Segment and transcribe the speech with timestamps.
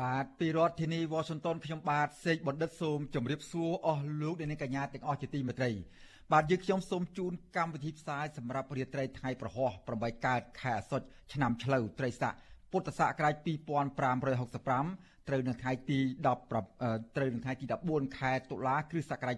[0.00, 5.70] បាទពីរដ្ឋធានី Washington ខ្ញុំបាទសេកបណ្ឌិតសូមជម្រាបសួរអស់លោកអ្នកនាងកញ្ញាទាំងអស់ជាទីមេត្រី
[6.32, 12.34] បាទយើងខ្ញុំសូមជូនកម្មវិធីផ្សាយសម្រាប់រាត្រីថ្ងៃប្រហោះ8កើតខែអាសត់ឆ្នាំឆ្លូវត្រីស័ក
[12.72, 13.34] ពុទ្ធសករាជ
[14.12, 15.98] 2565ត្រូវនៅថ្ងៃទី
[16.46, 19.36] 10ត្រូវនៅថ្ងៃទី14ខែតុលាគ្រិស្តសករាជ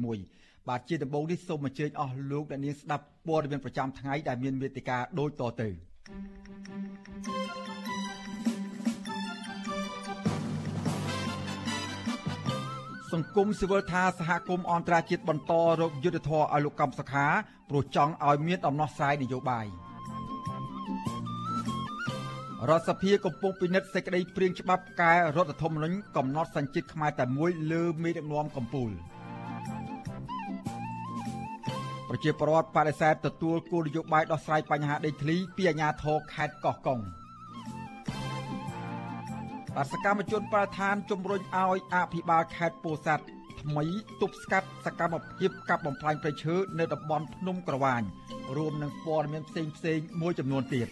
[0.00, 5.68] 2021បាទជាដំបូងនេះសូមអញ្ជើញអស់លោកអ្នកនាងស្ដាប់ព័ត៌មានប្រចាំថ្ងៃដែលមានមេតិការដូចតទៅ
[13.12, 17.26] សង្គមស៊ីវិលថាសហគមន៍អន្តរជាតិបន្តរកយុទ្ធធរឲ្យលោកកំសខា
[17.68, 19.66] ព្រោះចង់ឲ្យមានដំណោះស្រាយនយោបាយ
[22.68, 28.92] រដ្ឋសភាកំពុងពិនិត្យសេចក្តីព្រាងច្បាប់កែរដ្ឋធម្មនុញ្ញកំណត់សញ្ជាតិខ្មែរតែមួយលើមេដឹកនាំកម្ពុជា
[32.08, 37.00] ប្រជាពលរដ្ឋបដិសេធទទួលគោលនយោបាយដោះស្រាយបញ្ហាដីធ្លីពីអាជ្ញាធរខេត្តកោះកុង
[39.76, 43.24] បាទសកម្មជនប្រធានជំរុញឲ្យអភិបាលខេត្តពោធិ៍សាត់
[43.60, 43.84] ថ្មី
[44.20, 48.02] ទប់ស្កាត់សកម្មភាពកាប់បំផ្លាញព្រៃឈើនៅតំបន់ភ្នំក្រវាញ
[48.56, 50.88] រួមនឹងព័ត៌មានផ្សេងផ្សេងមួយចំនួនទៀត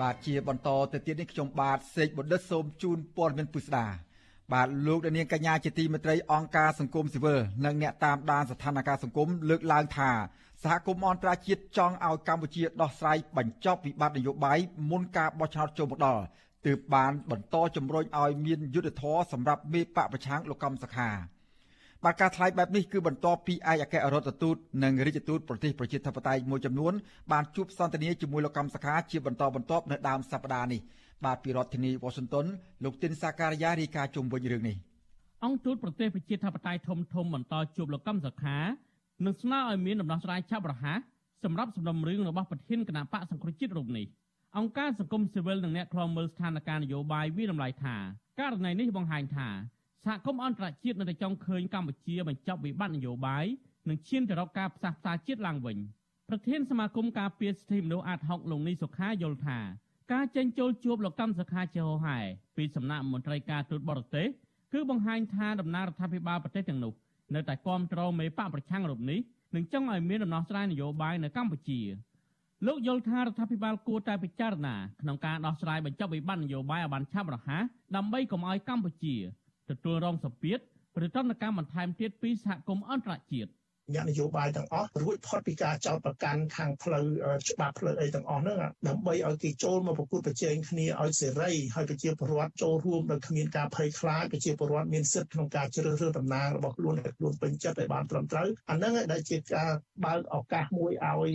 [0.00, 3.86] បាទជាបន្តទៅទៀតនេះខ្ញុំបាទសេកបណ្ឌិតសូមជូនព័ត៌មានពុស្ដា
[4.52, 10.10] បាទលោកនាងកញ្ញាជាទីមេត្រីអង្គការសង្គមស៊ីវិលនិងអ្នកតាមដានស្ថានភាពសង្គមលើកឡើងថា
[10.62, 14.58] សហគមន៍អន្តរជាតិចង់ឲ្យកម្ពុជាដោះស្រាយបញ្ចប់វិបត្តិនយោបាយ
[14.90, 16.22] មុនការបោះឆ្នោតចូលមកដល់
[16.66, 21.10] ទើបបានបន្តជំរុញឲ្យមានយុទ្ធធរសម្រាប់មេបកប្រឆាំងលោកកំសខា
[22.04, 26.92] បាទការថ្លែងបែបនេះគឺបន្ទាប់ពីឯកអគ្គរដ្ឋទូតនិងរាជទូតប្រទេសប្រជាធិបតេយ្យមួយចំនួន
[27.32, 30.80] បានជួបសន្ទនាជាមួយលោកកំសខាជាបន្តបន្ទាប់នៅដើមសប្តាហ៍នេះ
[31.24, 32.46] បាទពីរដ្ឋធានី Washington
[32.84, 34.76] លោកទីនសាការីយ៉ារាយការណ៍ជុំវិញរឿងនេះ
[35.44, 38.58] អង្គទូតប្រទេសប្រជាធិបតេយ្យធំធំបន្តជួបលោកកំសខា
[39.24, 41.00] និងស្នើឲ្យមានដំណោះស្រាយឆាប់រហ័ស
[41.44, 44.06] សម្រាប់សំណុំរឿងរបស់ប្រធានគណៈបកសង្គ្រោះជាតិរូបនេះ
[44.56, 47.96] អង្គការសង្គមស៊ីវិលនិងអ្នកខ្លាំមើលស្ថានភាពនយោបាយវិតម្លៃថា
[48.38, 49.48] ករណីនេះបង្ហាញថា
[50.04, 53.44] សហគមន៍អន្តរជាតិនៅតែចង់ឃើញកម្ពុជាបញ្ចប់វិបត្តិនយោបាយ
[53.88, 55.78] និងឈានទៅរកការផ្សះផ្សាជាតិឡើងវិញ
[56.28, 59.58] ប្រធានសមាគមការពារសិទ្ធិមនុស្សអាត6លោកនីសុខាយល់ថា
[60.12, 62.18] ការចេញចូលជួបលោកកម្មសខាជាហោហែ
[62.56, 64.28] ពីសំណាក់មន្ត្រីការទូតបរទេស
[64.72, 66.92] គឺបង្ហាញថាដំណើររដ្ឋាភិបាលប្រទេសទាំងនោះ
[67.34, 69.18] នៅតែគាំទ្រមេបកប្រឆាំងរូបនេះ
[69.54, 71.80] និងចង់ឲ្យមានដំណោះស្រាយនយោបាយនៅកម្ពុជា
[72.66, 77.62] លោកយល់ថារដ្ឋាភិបាលគួរតែពិចារណាក្នុងការដោះស្រាយបញ្ចប់វិបត្តិនយោបាយឲ្យបានឆាប់រហ័ស
[77.96, 79.14] ដើម្បីកុំឲ្យកម្ពុជា
[79.70, 80.58] ទទួលរងសម្ពាធ
[81.06, 83.50] ឬទណ្ឌកម្មបន្ថែមទៀតពីសហគមន៍អន្តរជាតិ
[83.94, 87.06] អ្នកនយោបាយទាំងអស់រួចផុតពីការចោទប្រកាន់ខាងផ្លូវ
[87.48, 99.70] ច្បាប់ផ្លូវអីទាំងអស់ហ្នឹងដើម្បីឲ្យគេចូលមកប្រគល់ប្រជែងគ្នាឲ្យសេរីហើយប្រជាពលរដ្ឋចូលរួមដោយគ្មានការភ័យខ្លាចប្រជាពលរដ្ឋមានសិទ្ធិក្នុងការជ្រើសរើសតំណាងរបស់ខ្លួនដែលខ្លួនពេញចិត្តឲ្យបានត្រឹមត្រូវអាហ្នឹងដែលជាការ
[100.04, 101.30] បើកឱកាសមួយឲ្យ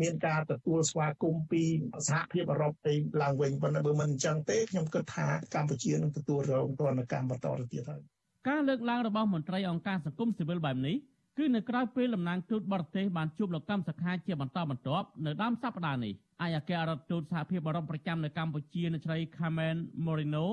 [0.00, 1.62] មានការទទួលស្វាគមន៍ពី
[2.08, 8.02] សហភាពអឺរ៉ុបឯឡើងវិញប៉ុន្តែបើមិនអញ្ចឹងទេខ្ញុំគិតថាកម្ពុជានឹងទទួលរងទណ្ឌកម្មបន្តទៅទៀតហើយ
[8.48, 10.96] ការលើកឡើងរបស់មន្ត្រីអង្គការសង្គមស៊ីវិលបែបនេះ
[11.38, 19.76] គឺនៅក្រៅពេលតំណាងទូតបរទេសបានជួបលោកកម្មសខាជាបន្តបន្ទាប់នៅដើមសប្តាហ៍នេះអាយអគ្គរដ្ឋទូតសហភាពអឺរ៉ុបប្រចាំនៅកម្ពុជានៅស្រី Carmen
[20.06, 20.46] Moreno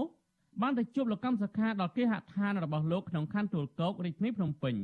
[0.61, 4.75] បានទៅជួបលោកកម្មសខាដល់គេហដ្ឋានរបស់លោកក្នុងខណ្ឌទួលគោករាជធានីភ្នំពេញ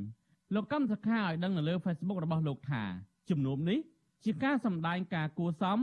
[0.55, 2.83] លោកកម្មសខាឲ្យដឹងនៅលើ Facebook របស់លោកថា
[3.29, 3.79] ជំនុំនេះ
[4.25, 5.79] ជាការសម្ដែងការគួសម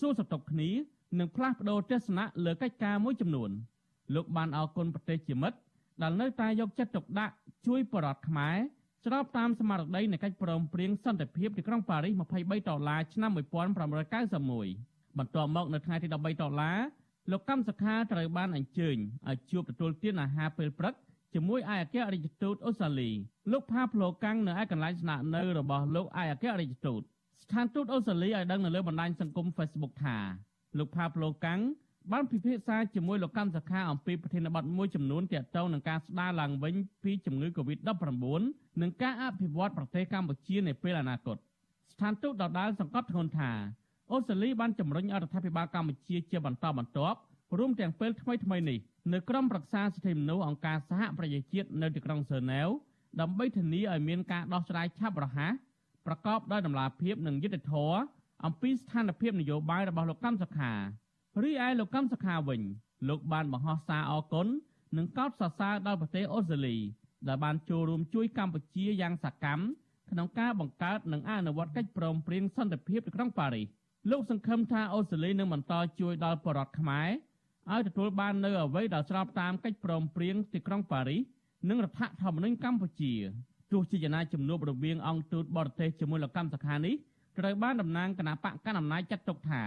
[0.00, 0.70] សួរសតុកគ្នា
[1.18, 3.50] និងផ្លាស់ប្ដូរទស្សនៈលើកិច្ចការមួយចំនួន
[4.14, 5.58] លោកបានអរគុណប្រទេសជាមិត្ត
[6.02, 7.34] ដែលនៅតែយកចិត្តទុកដាក់
[7.66, 8.56] ជួយបរដ្ឋខ្មែរ
[9.04, 16.78] ស្របតាមស្មារតីនៃកិច្ចព្រមព្រៀងសន្តិភាពទីក្រុងប៉ារីស23ដុល្លារឆ្នាំ1991បន្ទាប់មកនៅថ្ងៃទី13ដុល្លារ
[17.30, 18.96] លោកកម្មសខាត្រូវបានអញ្ជើញ
[19.28, 20.94] ឲ្យជួបទទួលទានអាហារពេលព្រឹក
[21.34, 23.10] ជាមួយឯកអគ្គរដ្ឋទូតអូស្ត្រាលី
[23.52, 27.00] លោកផាប្លូកាំងនៅឯកន្លែងស្នាក់នៅរបស់លោកឯកអគ្គរដ្ឋទូត
[27.44, 30.18] ស្ថានទូតអូស្ត្រាលីឲ្យដឹងនៅលើបណ្ដាញសង្គម Facebook ថា
[30.78, 31.60] លោកផាប្លូកាំង
[32.12, 38.42] បានពិភាក្សាជាមួយលោកកម្មសខាអំពីប្រធានបទមួយចំនួនទាក់ទងនឹងការស្ដារឡើងវិញពីជំងឺ Covid-19
[38.82, 41.36] និងការអភិវឌ្ឍប្រទេសកម្ពុជានៅពេលអនាគត
[41.92, 43.50] ស្ថានទូតដដាលសង្កត់ធ្ងន់ថា
[44.10, 47.18] អូស្ត្រាលីបានជំរុញរដ្ឋាភិបាលកម្ពុជាជាបន្តបន្ទាប់
[47.58, 48.78] រួមទាំងពេលថ្មីថ្មីនេះ
[49.12, 52.68] នៅក្រុមប្រឹក្សាសិទ្ធិមនុស្សអង្គការសហប្រជាជាតិនៅទីក្រុងសឺណែវ
[53.20, 55.52] ដើម្បីធានាឲ្យមានការដោះស្រាយឆាប់រហ័ស
[56.06, 57.98] ប្រកបដោយតម្លាភាពនិងយុត្តិធម៌
[58.44, 60.72] អំពីស្ថានភាពនយោបាយរបស់លោកកម្មសខា
[61.42, 62.60] រីឯលោកកម្មសខាវិញ
[63.08, 64.48] លោកបានបង្ហោះសារអគុណ
[64.96, 66.76] និងកោតសរសើរដល់ប្រទេសអូស្ត្រាលី
[67.28, 69.62] ដែលបានចូលរួមជួយកម្ពុជាយ៉ាងសកម្ម
[70.10, 73.66] ក្នុងការបង្កើតនិងអនុវត្តកិច្ចព្រមព្រៀងសន្តិភាពនៅក្រុងប៉ារីស
[74.10, 77.08] លោកសង្ឃឹមថាអូស្ត្រាលីនឹងបន្តជួយដល់ប្រជារដ្ឋខ្មែរ
[77.72, 81.20] ឲ្យទទួលបាននូវអ្វីដែលស្របតាមកិច្ចព្រមព្រៀងទីក្រុងប៉ារីស
[81.68, 83.14] និងរដ្ឋធម្មនុញ្ញកម្ពុជា
[83.72, 86.94] ទោះជាយ៉ាងណាជំនួបរវាងអង្គទូតបរទេសជាមួយលោកកម្មសខានេះ
[87.38, 89.62] ត្រូវបានតំណាងគណៈបកកណ្ដាលអំណាចចាត់ទុកថា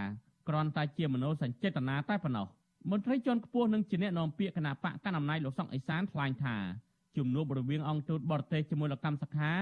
[0.47, 2.47] គ្រាន់តែជាមនោសញ្ចេតនាតែប៉ុណ្ណោះ
[2.91, 6.55] មន្ត្រីជាន់ខ្ពស់និងជាអ្នកនាំពាក្យគណៈបកកណ្ដាលអំណាចលោកសុកអេសានថ្លែងថា
[7.17, 9.53] ជំនួបរវាងអង្គទូតបរទេសជាមួយលោកកម្មសខា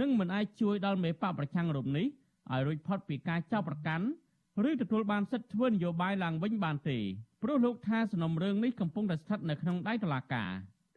[0.00, 2.06] នឹងមិនអាចជួយដល់មេបកប្រឆាំងរូបនេះ
[2.52, 4.06] ឲ្យរួចផុតពីការចោទប្រកាន់
[4.68, 6.98] ឬទទួលបានសិទ្ធិធ្វើនយោបាយឡើងវិញបានទេ
[7.42, 10.50] ព្រោះលោកថាសំណុំរឿងនេះកំពុងតែស្ថិតនៅក្នុងដៃតុលាការ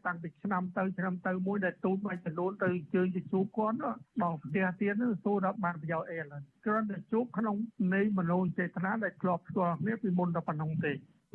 [0.05, 3.77] តាំងពីឆ្នាំទៅឆ្នាំទៅមួយដែលទូតបាច់ចំនួនទៅជើងទៅជួបគាត់
[4.23, 7.55] ដល់ផ្ទះទៀតនោះទូដល់បានប្រយោជន៍អីឡើយគ្រាន់តែជួបក្នុង
[7.94, 10.91] នៃមនោចេតនាដែលធ្លាប់ស្គាល់គ្នាពីមុនដល់ប៉ុណ្ណឹងទេ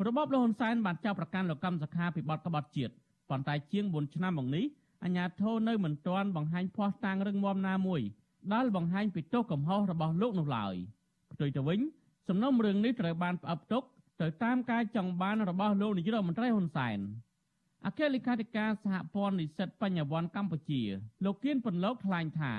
[0.07, 2.93] របបលហ៊ុនសែនបានចាប់ប្រកាន់លោកកម្មសខាពីបទក្បត់ជាតិ
[3.29, 4.65] ប៉ុន្តែជាង4ឆ្នាំមកនេះ
[5.03, 8.01] អាញាធរនៅមិនទាន់បង្ហាញភ័ស្តុតាងរឹងមាំណាមួយ
[8.53, 10.75] ដែលបង្ហាញពីទោសកំហុសរបស់លោកនោះឡើយ
[11.31, 11.79] ផ្ទុយទៅវិញ
[12.27, 13.83] សំណុំរឿងនេះត្រូវបានផ្អាប់ទុក
[14.21, 16.99] ទៅតាមការចង់បានរបស់លោកនាយរដ្ឋមន្ត្រីហ៊ុនសែន
[17.85, 20.81] អគ្គលេខាធិការសហព័ន្ធនិស្សិតបញ្ញវន្តកម្ពុជា
[21.25, 22.53] លោកគៀនពន្លកថ្លែងថា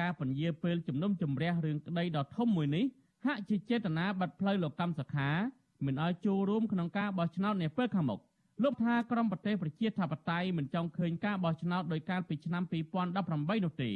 [0.00, 2.84] ការពន្យាពេលជំនុំជម្រះរឿងក្តីដ៏ធំមួយនេះ
[3.26, 5.30] ហាក់ជាចេតនាបាត់ផ្លូវលោកកម្មសខា
[5.86, 8.20] មិនឲ្យចូលរួមក្នុងការបោះឆ្នោតនាពេលខាងមុខ
[8.62, 12.62] លោកថាក្រមប្រទេសប្រជាធិបតេយ្យមិនចង់ឃើញការបោះឆ្នោតដោយការពីឆ្នាំ
[13.12, 13.90] 2018នោះទេ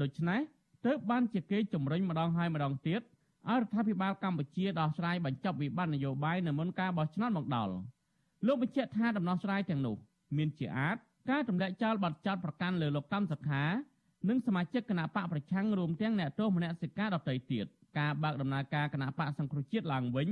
[0.00, 0.40] ដូច្នេះ
[0.86, 7.74] ទើបបានជាគេជំរុញម្ដងហើយម្ដងទៀតឲ្យរដ្ឋាភិបាលកម្ពុជាដោះស្រាយបញ្ចប់វិបត្តិនយោបាយនៅមុនការបោះឆ្នោតមកដល់
[8.46, 9.96] លោកបញ្ជាក់ថាដំណោះស្រាយទាំងនោះ
[10.36, 10.96] មានជាអាច
[11.30, 13.64] ការទម្លាក់ចោលបទចោតប្រកាន់លើលោកកម្មសខា
[14.28, 17.66] និងសមាជិកគណៈបកប្រឆាំងរួមទាំងអ្នកទោសមនសិការដទៃទៀត
[17.98, 20.28] ការបើកដំណើរការគណៈបកសង្គ្រោះជាតិឡើងវិញ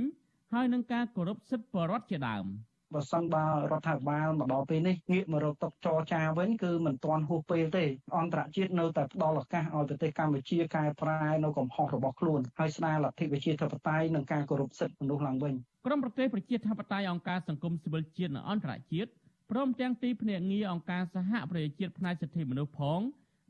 [0.53, 2.45] ហើយនឹងការគោរពសិទ្ធិបរិវត្តជាដើម
[2.93, 7.85] បើសិនបើរដ្ឋាភិបាលមកដល់ពេលនេះងាកមករកតុកចរចាវិញគឺមិនទាន់ហួសពេលទេ
[8.17, 15.53] អន្តរជាតិនៅតែផ្ដល់ឱកាសឲ្យប្រទេសកម្ពុជាកែប្រែនៅកំហុសរបស់ខ្លួនហើយស្ដារលទ្ធិប្រជាធិបតេយ្យនិងការគោរពសិទ្ធិមនុស្សឡើងវិញ
[15.85, 19.11] ក្រមប្រទេសប្រជាធិបតេយ្យអង្គការសង្គមស៊ីវិលជាតិនិងអន្តរជាតិ
[19.51, 22.99] ព្រមទាំងទីភ្នាក់ងារអង្គការសហប្រជាជាតិផ្នែកសិទ្ធិមនុស្សផង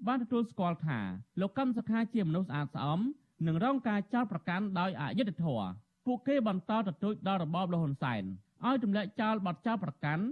[0.07, 0.99] បានទទួលស្គាល់ថា
[1.41, 2.99] លោកកម្មសខាជាមនុស្សស្អាតស្អំ
[3.47, 5.67] និងរងការចោទប្រកាន់ដោយអយុត្តិធម៌
[6.05, 8.23] ពួកគេបន្តទទូចដល់របបលហ៊ុនសែន
[8.65, 10.23] ឲ្យទម្លាក់ចោលបទចោទប្រកាន់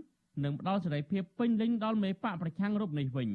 [0.43, 3.29] និងផ្ដល់សេរីភាពពេញលេញដល់មេបកប្រឆាំងរូបនេះវិញ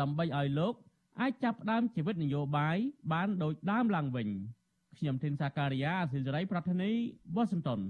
[0.00, 0.74] ដើម្បីឲ្យលោក
[1.20, 2.76] អាចចាប់ផ្ដើមជីវិតនយោបាយ
[3.12, 4.28] បានដូចដើមឡើងវិញ
[4.98, 6.90] ខ្ញុំធីនសាការីយ៉ាអសិលសេរីប្រធានី
[7.34, 7.80] វ៉ាស៊ីនតោន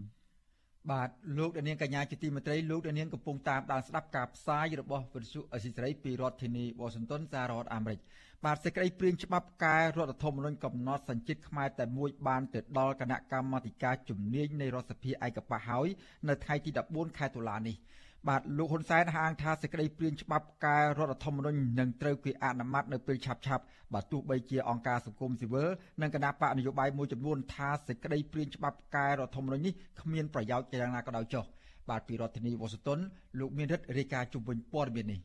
[0.93, 1.09] បាទ
[1.39, 8.01] លោកដានៀងកញ្ញាជាទីមេត្រីលោកដានៀងកំពុងតាមដានស្ដាប់ការផ្សាយរបស់វិទ្យុអេស៊ីសរ៉ៃពីរដ្ឋធានីវ៉ាស៊ីនតោនសហរដ្ឋអាមេរិក
[8.45, 15.89] បាទសេចក្តីព្រាងច្បាប់កែរដ្ឋធម្មនុញ្ញកំណត់សញ្ជាតិខ្មែរតែមួយបានទៅដល់គណៈកម្មាធិការជំនាញនៃរដ្ឋសភាឯកបៈហើយ
[16.29, 17.77] នៅថ្ងៃទី14ខែតុលានេះ
[18.29, 25.69] បាទលោកហ៊ុនសែនហាងថាសេចក្តីព្រាងច្បាប់កែរដ្ឋធម្មនុញ្ញនឹងត្រូវគេអនុម័តនៅពេលឆាប់ឆាប់បាទទោះបីជាអង្គការសង្គមស៊ីវិល
[26.03, 31.45] និងគណៈបកនយោបាយមួយចំនួនថាសេចក្តីព្រាងច្បាប់កែរដ្ឋធម្មនុញ្ញនេះគ្មានប្រយោជន៍យ៉ាងណាក៏ដោយចុះ
[31.91, 32.99] បាទពីរដ្ឋធានីវ៉ាស៊ីនតោន
[33.39, 35.21] លោកមានរិទ្ធរាយការណ៍ជុំវិញព័ត៌មាននេះ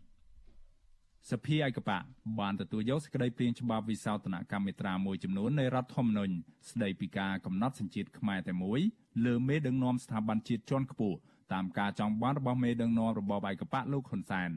[1.31, 1.97] សភាឯកបៈ
[2.39, 6.33] បានទទួលយកសេចក្តីព្រាងច្បាប់វិសោធនកម្មមេត្រាមួយចំនួននៃរដ្ឋធម្មនុញ្ញ
[6.69, 8.79] ស្តីពីការកំណត់សញ្ជាតិខ្មែរតែមួយ
[9.25, 11.17] លើមេដឹកនាំស្ថាប័នជាតិជាន់ខ្ពស់
[11.53, 14.51] តាមការចង់បានរបស់មេដឹកនាំរបបឯកបៈលោកហ៊ុនសែន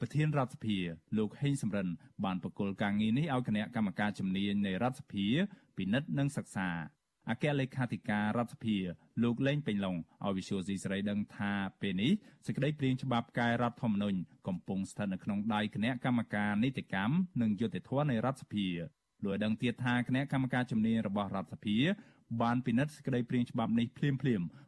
[0.00, 0.78] ប្រធានរដ្ឋសភា
[1.18, 1.88] លោកហេងសំរិន
[2.24, 5.26] បានបកគលការងារនេះឲ្យគណៈកម្មការជំនាញនៃរដ្ឋសភា
[5.76, 6.70] ពិនិត្យនិងសិក្សា
[7.30, 8.76] អគ្គលេខាធិការរដ្ឋសភា
[9.22, 12.12] លោកលេងពេញឡុងឲ្យវិសុយស៊ីសេរីដឹងថាពេលនេះ
[12.46, 18.66] សេចក្តីព្រាងច្បាប់កែរដ្ឋធម្មនុញ្ញកំពុងស្ថិតនៅក្នុងដៃគណៈកម្មការនីតិកម្មនិងយុត្តិធម៌នៃរដ្ឋសភា
[19.24, 21.76] លោកដឹងទៀតថាគណៈកម្មការជំនាញរបស់រដ្ឋសភា
[22.40, 24.18] បានពិនិត្យសេចក្តីព្រាងច្បាប់នេះភ្លាមៗ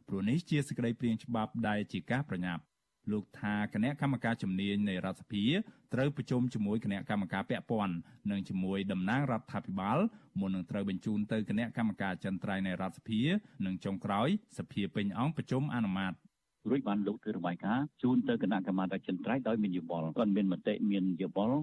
[0.07, 2.63] ព្រោះនេះជាសេចក្តីព្រាងច្បាប់ដែលជាការប្រញាប់
[3.11, 5.45] លោកថាគណៈកម្មការជំនាញនៃរដ្ឋសភា
[5.93, 7.95] ត្រូវប្រជុំជាមួយគណៈកម្មការពាក់ព័ន្ធ
[8.31, 9.99] និងជាមួយតំណាងរដ្ឋាភិបាល
[10.39, 13.21] មុននឹងត្រូវបញ្ជូនទៅគណៈកម្មការចន្ទ្រៃនៃរដ្ឋសភា
[13.65, 16.13] និងចុងក្រោយសភាពេញអង្គប្រជុំអនុម័ត
[16.69, 21.57] រួចបានលោកធ្វើរបាយការណ៍ជូនទៅគណៈកម្មាធិការចិនត្រៃដោយមានយោបល់គាត់មានមតិមានយោបល់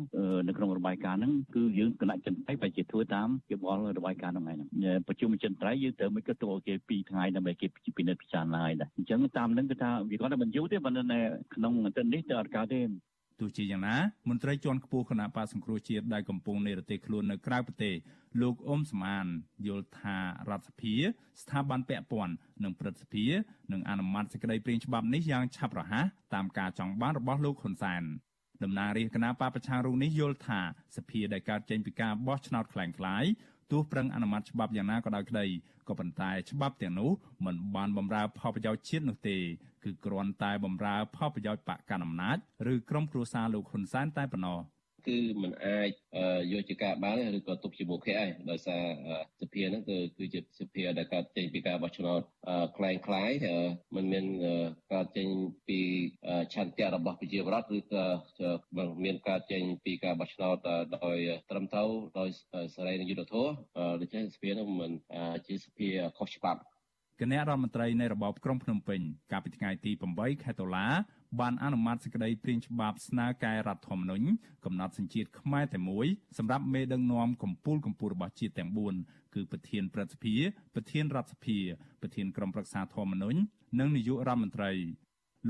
[0.49, 7.67] នៅក្នុងរបាយការណ៍ហ្នឹងគឺយើងគណៈចិនត្រៃបែរជាធ្វើតាមយោបល់របាយការណ៍ហ្នឹងឯងប្រជុំចិនត្រៃយើងត្រូវមិនគិតទៅគេ2ថ្ងៃដើម្បីគេ
[7.99, 11.21] ពិនិត្យពិចារណាហើយដែរអញ្ចឹងតាមហ្នឹងគឺថាវាគាត់តែមិនយូរទេប៉ុន្តែ
[11.55, 12.81] ក្នុងអន្តរនេះទៅអត់កើតទេ
[13.43, 13.97] ទោះជាយ៉ាងណា
[14.29, 17.95] មន្ត្រីជាន់ខ្ពស់គណៈបកសង្គ្រោះជាតិដែលកំពុងនៅប្រទេសខ្លួននៅក្រៅប្រទេស
[18.43, 19.27] លោកអ៊ុំសមាន
[19.67, 20.17] យល់ថា
[20.51, 20.95] រដ្ឋសភា
[21.41, 22.35] ស្ថាប័នពាក់ព័ន្ធ
[22.65, 23.27] និងព្រឹទ្ធសភា
[23.73, 28.03] នឹងអនុម័តសេចក្តីព្រាងច្បាប់នេះយ៉ាងឆាប់រហ័សតាមការចង់បានរបស់លោកហ៊ុនសែន
[28.63, 30.61] តំណាងរាជគណៈបកប្រឆាំងរូបនេះយល់ថា
[30.97, 33.25] សភាដែលកើតចេញពីការបោះឆ្នោតខ្លាំងខ្លាយ
[33.71, 35.47] ទោះប្រឹងអនុម័តច្បាប់យ៉ាងណាក៏ដោយក្តី
[35.93, 37.11] ក៏ប៉ុន្តែច្បាប់ទាំងនោះ
[37.47, 39.37] មិនបានបម្រើផលប្រយោជន៍ជាតិនោះទេ
[39.85, 42.37] គឺគ្រាន់តែបម្រើផលប្រយោជន៍បកកណ្ដាលអំណាច
[42.73, 44.59] ឬក្រុមគ្រួសារលោកហ៊ុនសែនតែប៉ុណ្ណោះ
[45.08, 45.90] គឺมันអាច
[46.52, 48.84] យកជាការបានឬក៏ទុកជាមុខគេឯងដោយសារ
[49.42, 52.22] សភាហ្នឹងគឺគឺជាសភាដែលកើតចេញពីការបោះឆ្នោត
[52.78, 53.32] คล้ายคล้าย
[53.96, 54.26] มันមាន
[54.94, 55.28] កើតចេញ
[55.68, 55.80] ពី
[56.54, 58.04] ឆន្ទៈរបស់ប្រជាពលរដ្ឋឬក៏
[59.04, 60.58] មានកើតចេញពីការបោះឆ្នោត
[60.98, 61.18] ដោយ
[61.50, 62.30] ត្រឹមត្រូវដោយ
[62.76, 63.52] សេរីនិងយុត្តិធម៌
[64.02, 64.92] ដូច្នេះសភាហ្នឹងมัน
[65.48, 66.62] ជាសភាខុសច្បាប់
[67.22, 70.86] គណៈរដ្ឋមន្ត្រីនៃរបបក្រុងភ្នំពេញកាលពីថ្ងៃទី8ខែតុលា
[71.41, 74.27] បានអនុម័តសេចក្តីព្រាងច្បាប់ស្នើកែរដ្ឋធម្មនុញ្ញ
[74.65, 76.07] កំណត់សញ្ជាតិខ្មែរតែមួយ
[76.39, 78.71] សម្រាប់មេដឹកនាំកម្ពុជាកម្ពុជារបស់ជាតិទាំង
[79.03, 80.35] 4គឺប្រធានព្រឹទ្ធសភា
[80.75, 81.59] ប្រធានរដ្ឋសភា
[82.03, 83.39] ប្រធានក្រុមប្រឹក្សាធម្មនុញ្ញ
[83.79, 84.73] និងនាយករដ្ឋមន្ត្រី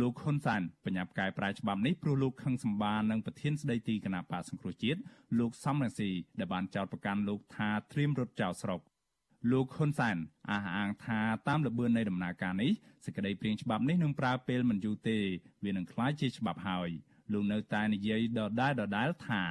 [0.01, 5.01] លោកហ៊ុនសានបញ្ញាប់កែប្រែច្បាប់នេះព្រោះលោកខឹងសម្បានឹងប្រធានស្ដីទីគណៈបកសង្គ្រោះជាតិ
[5.39, 8.81] លោកសំរងស៊ីដែលបានចោទប្រកាន់លោកថាត្រៀមរត់ចោលស្រុក
[9.51, 10.17] លោកហ៊ុនសែន
[10.51, 12.71] អះអាងថាតាមលម្អឿននៃដំណើរការនេះ
[13.05, 15.19] សេចក្តីព្រាងច្បាប់នេះនឹងប្រើពេលមិនយូរទេ
[15.65, 16.91] វានឹងក្លាយជាច្បាប់ហើយ
[17.33, 19.43] លោកនៅតែនិយាយដដែលដដែលថា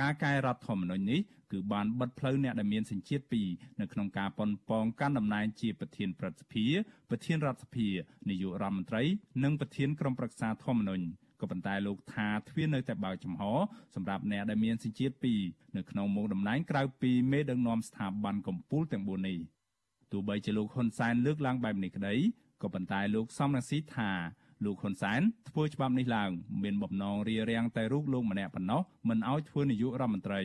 [0.00, 1.20] ការកែរដ្ឋធម្មនុញ្ញនេះ
[1.52, 3.48] គឺបានបិទផ្លូវអ្នកដែលមានសញ្ជាតិពីរ
[3.80, 6.64] នៅក្នុងការប៉ុនប៉ងកាន់តំណែងជាប្រធានប្រតិភិ
[7.08, 7.88] ប្រធានរដ្ឋសភា
[8.28, 9.02] នាយករដ្ឋមន្ត្រី
[9.44, 11.04] និងប្រធានក្រុមប្រឹក្សាធម្មនុញ្ញ
[11.40, 13.42] ក៏ប៉ុន្តែលោកថាទ្វារនៅតែបើកចំហ
[13.94, 15.40] សម្រាប់អ្នកដែលមានសញ្ជាតិពីរ
[15.76, 19.38] នៅក្នុងមុខតំណែងក្រៅពីមេដឹកនាំស្ថាប័នកម្ពុជាទាំង4នេះ
[20.12, 22.14] ទោះបីជាលោកហ៊ុនសែនលើកឡើងបែបនេះក្តី
[22.62, 24.10] ក៏ប៉ុន្តែលោកសំរងស៊ីថា
[24.64, 26.30] លោកហ៊ុនសែនធ្វើច្បាប់នេះឡើង
[26.62, 30.42] មានបំណងរារាំងតែរូបលោកម្នាក់ប៉ុណ្ណោះមិនឲ្យធ្វើនាយករដ្ឋមន្ត្រី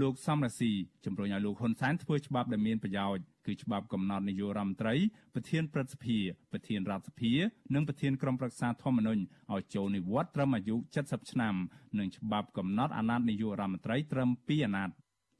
[0.00, 0.72] លោកសំរងស៊ី
[1.04, 4.94] ជំរុញឲ្យលោកហ៊ុនសែនធ្វើច្បាប់ដែលមានប្រយោជន៍ គឺច្បាប់កំណត់នយោបាយរដ្ឋមន្ត្រី
[5.34, 6.18] ប្រធានព្រឹទ្ធសភា
[6.52, 7.32] ប្រធានរដ្ឋសភា
[7.74, 9.22] និងប្រធានក្រុមប្រឹក្សាធម្មនុញ្ញ
[9.52, 11.54] ឲ្យចូលនិវត្តន៍ត្រឹមអាយុ70ឆ្នាំ
[11.98, 14.94] និងច្បាប់កំណត់អាណត្តិនយោបាយរដ្ឋមន្ត្រីត្រឹម2អាណត្តិ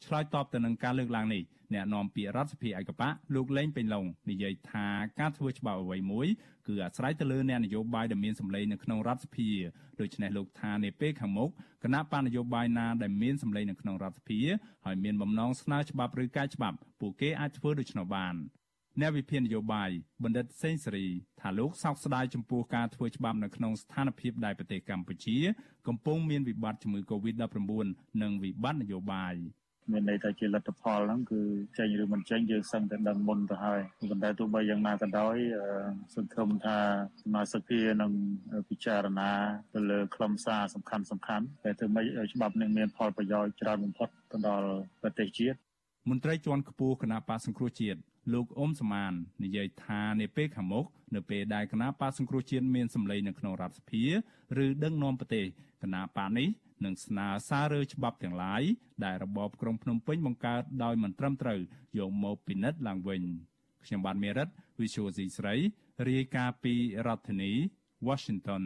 [0.04, 1.42] ឆ្លើយតបទៅនឹងការលើកឡើងនេះ
[1.74, 4.86] អ្នកនាំពាក្យរដ្ឋសភាឯកបៈលោកលេងពេញឡុងនិយាយថា
[5.20, 6.26] ការធ្វើច្បាប់អ្វីមួយ
[6.66, 9.50] គឺអាស្រ័យទៅលើអ្នកនយោបាយដែលមានសម្លេងនៅក្នុងរដ្ឋសភា
[10.00, 11.50] ដូច្នេះលោកថានាពេលខាងមុខ
[11.84, 14.40] គណៈបណ្ឌនយោបាយណាដែលមានសម្លេងនៅក្នុងរដ្ឋសភា
[14.84, 18.36] ហើយមានបំណងស្នើច្បាប់ឬកែច្បាប់ពួកគេអាចធ្វើដូច្នោះបាន
[19.00, 19.90] អ្នកវិភាគនយោបាយ
[20.24, 21.06] បណ្ឌិតសេងសេរី
[21.40, 25.36] ថាលោកសោកស្ដាយចំពោះការធ្វើច្បាប់នៅក្នុងស្ថានភាពដែលប្រទេសកម្ពុជា
[25.88, 29.34] កំពុងមានវិបត្តិជំងឺ Covid-19 និងវិបត្តិនយោបាយ
[29.92, 31.40] មានន័យថាជាលទ្ធផលហ្នឹងគឺ
[31.78, 35.36] ចេញឬមិនចេញយើងសឹងតែដឹងមុនទៅហើយប៉ុន្តែទោះបីយ៉ាងណាក៏ដោយ
[36.14, 36.76] សង្ឃឹមថា
[37.22, 38.12] សមាជិកភានឹង
[38.68, 39.30] ពិចារណា
[39.74, 44.68] ទៅលើខ្លឹមសារសំខាន់សំខាន់តែធ្វើម៉េចឲ្យច្បាប់នេះមានផលប្រយោជន៍ច្រើនបំផុតទៅដល់
[45.02, 45.56] ប្រទេសជាតិ
[46.10, 48.00] មន្ត្រីជាន់ខ្ពស់គណៈបកសង្គ្រោះជាតិ
[48.34, 49.12] លោកអ៊ុំសមាន
[49.44, 54.02] និយាយថានាពេលខាងមុខនៅពេលដែលគណៈបកសង្គ្រោះជាតិមានសម្លេងនៅក្នុងរដ្ឋសភា
[54.64, 55.44] ឬដឹកនាំប្រទេស
[55.75, 56.48] គ ណៈបកនេះ
[56.84, 58.62] និងស្នើសាររើច្បាប់ទាំងឡាយ
[59.04, 61.60] ដែលរបបក្រុងភ្នំពេញបង្កើតដោយមិនត្រឹមត្រូវ
[61.98, 63.22] យកមកពិនិត្យឡើងវិញ
[63.84, 64.48] ខ្ញុំបាទមេរិត
[64.80, 65.54] Visual C ស្រី
[66.08, 66.74] រាយការណ៍ពី
[67.06, 67.52] រដ្ឋធានី
[68.08, 68.62] Washington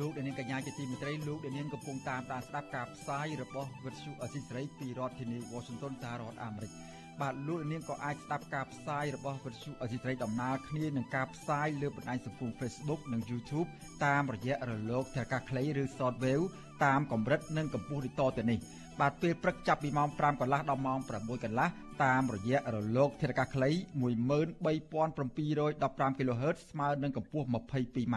[0.00, 6.72] លោកអ្នកនាងកញ្ញាជាទីមេត្រីលោកអ្នកនាងកំពុងតាមដានស្ដាប់ការផ្សាយរបស់វិទ្យុអស៊ីសេរីពីរដ្ឋធានី Washington សហរដ្ឋអាមេរិក
[7.20, 13.68] បាទលោកអ្នកនាងក៏អាចស្ដាប់ការផ្សាយរបស់វិទ្យុអស៊ីសេរីដំណើរគ្នានឹងការផ្សាយលើបណ្ដាញសង្គម Facebook និង YouTube
[14.04, 16.44] តាមរយៈរលកថេរកាសខ្លីឬ Shortwave
[16.84, 18.58] តាមកម្រិតនិងកម្ពស់ដូចតទៅនេះ
[19.00, 21.68] បាទពេលព្រឹកចាប់ពីម៉ោង5កន្លះដល់ម៉ោង6កន្លះ
[22.04, 28.16] តាមរយៈរលកថេរកាសខ្លី13715 kHz ស្មើនឹងកម្ពស់ 22m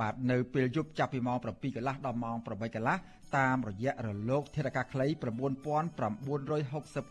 [0.00, 2.96] បាទនៅពេលយប់ចាប់ពីម៉ោង7កន្លះដល់ម៉ោង8កន្លះ
[3.36, 5.12] តាមរយៈរលកធារកាខ្លី9960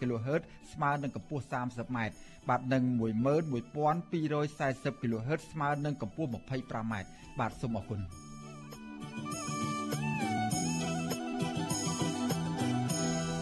[0.01, 0.41] kHz
[0.73, 1.97] ស្មើនឹងកម្ពស់ 30m
[2.49, 2.83] បាទនិង
[3.71, 4.61] 11240 kHz
[5.51, 6.93] ស្មើនឹងកម្ពស់ 25m
[7.39, 8.01] បាទសូមអរគុណ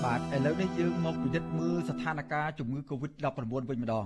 [0.04, 3.28] បាទឥឡូវនេះយើងមកពិនិត្យមើលស្ថានភាពជំងឺ Covid-19
[3.70, 4.06] វិញម្ដង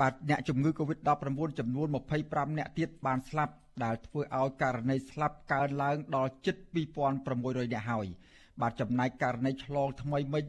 [0.00, 1.88] បាទអ្នកជំងឺ Covid-19 ចំនួន
[2.22, 6.56] 25អ្នកទៀតបានស្លាប់ដែលធ្វើឲ្យករណីស្លាប់កើនឡើងដល់ជិត
[7.12, 8.06] 2600នាក់ហើយ
[8.62, 10.44] បាទចំណែកករណីឆ្លងថ្មីមិន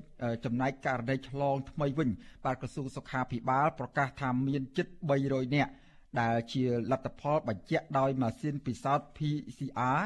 [0.46, 2.10] ចំណែកករណីឆ្លងថ្មីវិញ
[2.46, 4.88] បាទក្រសួងសុខាភិបាលប្រកាសថាមានជិត
[5.22, 5.72] 300នាក់
[6.20, 10.00] ដែលជាលទ្ធផលបញ្ជាក់ដោយម៉ាស៊ីនពិសោធន៍ PCR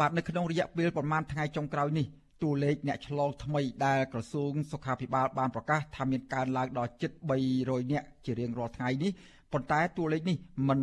[0.00, 2.06] បាទនៅក្នុងរយៈពេលប្រមាណថ្ងៃចុងក្រោយនេះ
[2.42, 7.10] តួលេខអ្នកឆ្លងថ្មីដែលក្រសួងសុខាភិបាលបានប្រកាសថាមានកើនឡើងដល់ជិត
[7.52, 9.12] 300នាក់ជារៀងរាល់ថ្ងៃនេះ
[9.52, 10.36] ប៉ុន្តែតួលេខនេះ
[10.68, 10.80] មិន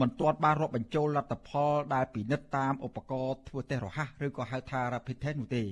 [0.00, 5.64] មិនទាន់បានរាប់បញ្ចូលលទ្ធផលដែលពិនិត្យតាមឧបករណ៍ធ្វើតេស្តរហ័សឬក៏ហៅថា rapid test នោះទេ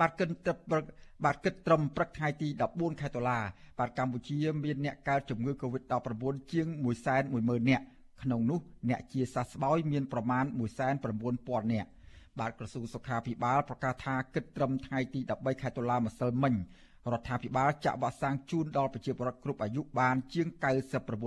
[0.00, 0.84] បាទគិតត្រឹម
[1.24, 3.38] បាទគិតត្រឹមព្រឹកថ្ងៃទី14ខែតុលា
[3.78, 6.66] បាទកម្ពុជាមានអ្នកកើតជំងឺ Covid-19 ជាង
[7.18, 7.84] 110,000នាក់
[8.22, 8.60] ក្នុងនោះ
[8.90, 10.44] អ្នកជាសះស្បើយមានប្រមាណ
[11.08, 11.88] 190,000នាក់
[12.40, 16.54] បាទក្រសួងសុខាភិបាលប្រកាសថាគិតត្រឹមថ្ងៃទី13ខែតុលាម្សិលមិញ
[17.12, 20.46] រដ្ឋាភិបាលចាក់វ៉ាក់សាំងជូនដល់ប្រជាពលរដ្ឋគ្រប់អាយុបានជាង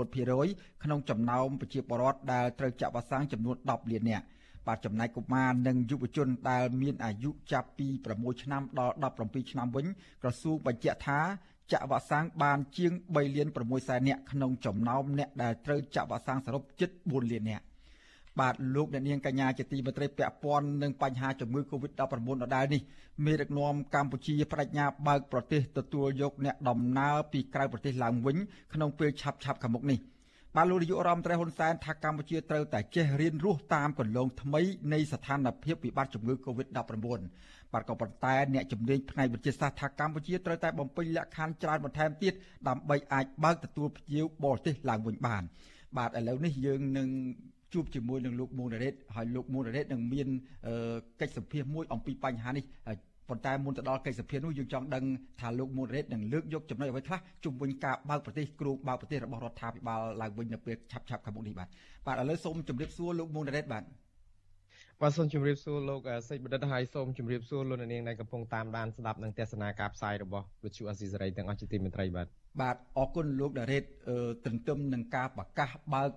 [0.01, 4.25] 99%ក្នុងចំណោមប្រជាពលរដ្ឋដែលត្រូវចាក់វ៉ាក់សាំងចំនួន10លាននាក់
[4.67, 9.85] បាទចំណែកកុមារនិងយុវជនដែលមានអាយុចាប់ពី6ឆ្នាំដល់17ឆ្នាំវិញ
[10.21, 11.19] ក្រសួងបញ្ជាក់ថា
[11.71, 17.63] ចាក់វ៉ាក់សាំងបានជាង3លាន6សែននាក់ក្នុងចំណោមអ្នកដែលត្រូវចាក់វ៉ាក់សាំងសរុបជិត4លាននាក់
[18.39, 22.81] បាទលោកអ្នកនាងកញ្ញាជាទីមេត្រីពាក់ព័ន្ធនឹងបញ្ហាជំងឺ Covid-19 ដដែលនេះ
[23.25, 28.37] មេដឹកនាំកម្ពុជាបដិញ្ញាបើកប្រទេសទទួលយកអ្នកដំណើរពីក្រៅប្រទេសឡើងវិញ
[28.73, 29.99] ក្នុងពេលឆាប់ៗខាងមុខនេះ
[30.55, 34.61] បាទលោកនាយករដ្ឋមន្ត្រីហ៊ុនសែនថាកម្ពុជាត្រូវតែចេះរៀនរស់តាមគន្លងថ្មី
[34.93, 36.79] នៃស្ថានភាពវិបត្តិជំងឺ Covid-19
[37.73, 42.33] បាទក៏ប៉ុន្តែអ្នកជំនាញផ្នែកវិទ្យាសាស្ត្រថាកម្ពុជាត្រូវតែបំពេញលក្ខខណ្ឌច្រើនបន្ថែមទៀត
[42.67, 45.43] ដើម្បីអាចបើកទទួលភ្ញៀវបរទេសឡើងវិញបាន
[45.97, 47.09] បាទឥឡូវនេះយើងនឹង
[47.73, 50.27] ជួបជាមួយនឹងលោកមូនរ៉េតហើយលោកមូនរ៉េតនឹងមាន
[51.21, 52.65] កិច្ចសម្ភាសមួយអំពីបញ្ហានេះ
[53.29, 55.03] ប៉ុន្តែមុនទៅដល់កិច្ចសភានោះយើងចង់ដឹង
[55.39, 61.67] ថាលោកមូនរ៉េតនឹងលើកយកចំណុចអ្វីខ្លះជុំវិញការបើកប្រទេសគ្រូបើកប្រទេសរបស់រដ្ឋាភិបាលឡើងវិញនៅពេលឆាប់ឆាប់ខាងមុខនេះបាទ
[62.07, 63.83] បាទឥឡូវសូមជម្រាបសួរលោកមូនរ៉េតបាទ
[65.01, 72.27] បាទសូមជម្រាបសួរលោកសេចបណ្ឌិតហើយសូមជម្រាបសួរលោកនាងដែលកំពុងតាមដានស្ដាប់និងទស្សនាការផ្សាយរបស់វិទ្យុអស៊ីសេរីទាំងអស់ជាទីមេត្រីបាទ
[72.61, 73.83] បាទអរគុណលោកដារ៉េត
[74.45, 76.11] ទន្ទឹមនឹងការប្រកាសបើក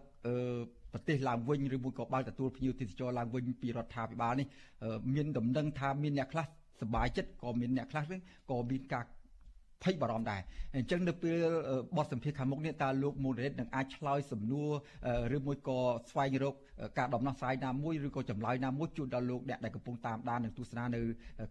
[0.92, 4.46] ប្រទេសឡើងវិញឬមួយក៏បើកទទួលភ្ញៀវទេសចរឡើងវិញពីរដ្ឋាភិបាលនេះ
[5.14, 6.44] មានដំណឹងថាមានអ្នកខ្លះ
[6.80, 9.04] សប្បាយចិត្តក៏មានអ្នកខ្លះវិញក៏មានការ
[9.82, 10.40] ភ័យបារម្ភដែរ
[10.76, 11.36] អញ្ចឹងនៅពេល
[11.96, 14.70] បទសម្ភាសខាងមុខនេះតើលោកមូនរ៉េតនឹងអាចឆ្លើយសំណួរ
[15.36, 15.78] ឬមួយក៏
[16.10, 16.54] ស្វែងរក
[16.98, 21.00] ការដំណោះស្រាយណាមួយឬក៏ចម្លើយណាមួយជូនដល់លោកអ្នកដែលកំពុងតាមដាននិងទស្សនានៅ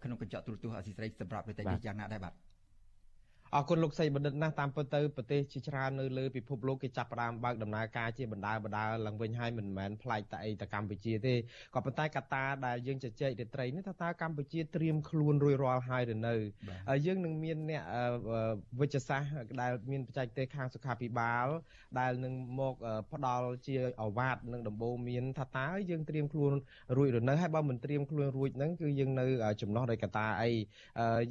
[0.02, 2.32] ក្នុងកញ្ចក់ទូរទស្សន៍អសីស្រីសម្រាប់ប្រទេសនេះយ៉ាងណាដែរបាទ
[3.56, 11.34] អរគុណលោកសីបណ្ឌិតណាស់តាមពិតទៅប្រទេសជាច្រើននៅលើពិភពលោកគេចាប់ផ្ដើមបើកដំណើរការជាបណ្ដាបណ្ដាឡើងវិញហើយមិនមែនប្លែកតែអីទៅកម្ពុជាទេ
[11.74, 16.34] ក៏ប៉ុន្តែកត្តាដែលយើងជជែករាត្រីនេះថាតើកម្ពុជាត្រៀមខ្លួនរួចរាល់ហើយឬនៅ
[17.06, 17.82] យើងនឹងមានអ្នក
[18.80, 19.30] វិជ្ជសាស្ត្រ
[19.62, 21.46] ដែលមានបច្ចេកទេសខាងសុខាភិបាល
[22.00, 22.74] ដែលនឹងមក
[23.12, 26.52] ផ្ដល់ជាអវាទនឹងដំបូងមានថាតើយើងត្រៀមខ្លួន
[26.96, 29.26] រួចឬនៅហើយបើមិនត្រៀមខ្លួនរួចហ្នឹងគឺយើងនៅ
[29.62, 30.50] ចំណោះដោយកត្តាអី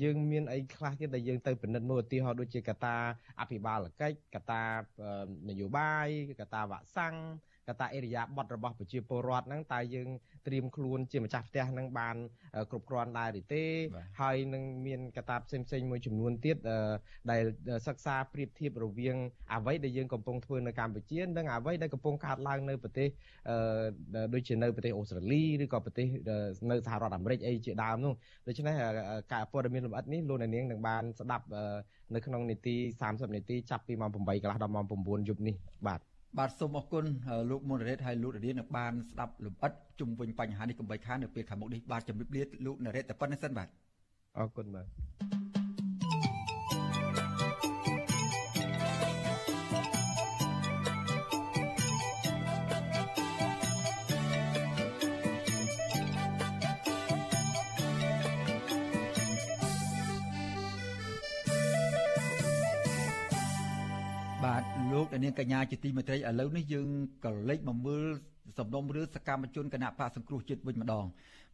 [0.03, 2.97] យើងមានអីខ្លះទៀតដែលយើងទៅពិនិត្យមើលទាហរណ៍ដូចជាកត្តា
[3.39, 4.63] អភិបាលកិច្ចកត្តា
[5.49, 6.07] នយោបាយ
[6.39, 7.15] កត្តាវ៉ាក់សាំង
[7.67, 10.09] កត្តាអេរិយាប័ត្ររបស់ប្រជាពលរដ្ឋហ្នឹងតើយើង
[10.47, 12.15] ត្រៀមខ្លួនជាម្ចាស់ផ្ទះនឹងបាន
[12.71, 13.63] គ្រប់គ្រាន់ដែរឬទេ
[14.21, 16.57] ហើយនឹងមានកត្តាផ្សេងផ្សេងមួយចំនួនទៀត
[17.31, 17.41] ដែល
[17.87, 19.15] សិក្សាប្រៀបធៀបរវាង
[19.53, 23.09] អ្វីដែលយើងកំពុងធ្វើនៅកម្ពុជានិងអ្វីដែលកំពុងកើតឡើងនៅប្រទេស
[24.33, 26.07] ដូចជានៅប្រទេសអូស្ត្រាលីឬក៏ប្រទេស
[26.69, 28.13] នៅសហរដ្ឋអាមេរិកអីជាដើមនោះ
[28.47, 28.73] ដូច្នេះ
[29.33, 31.45] ការព័ត៌មានលម្អិតនេះលោកនាងនឹងបានស្ដាប់
[32.13, 35.55] នៅក្នុងនីតិ30នាទីចាប់ពីម៉ោង8កន្លះដល់ម៉ោង9យប់នេះ
[35.87, 36.01] បាទ
[36.37, 37.05] បាទសូមអរគុណ
[37.49, 43.67] លោកមុនរ៉េតហើយលោករានឹងបានស្ដាប់លម្អិតជុំវិញបញ្ហានេះកុំបីខាននៅពេលខាងមុខនេះបាទជម្រាបលាលោកនរ៉េតតែប៉ុណ្្នេះសិនបាទ
[44.37, 45.52] អរគុណបាទ
[65.03, 66.87] លោកនាងកញ្ញាជាទីមេត្រីឥឡូវនេះយើង
[67.25, 68.05] ក៏លេចមកមើល
[68.57, 71.05] សំណុំរឿងសកម្មជនគណៈបកសង្គ្រោះជាតិវិញម្ដង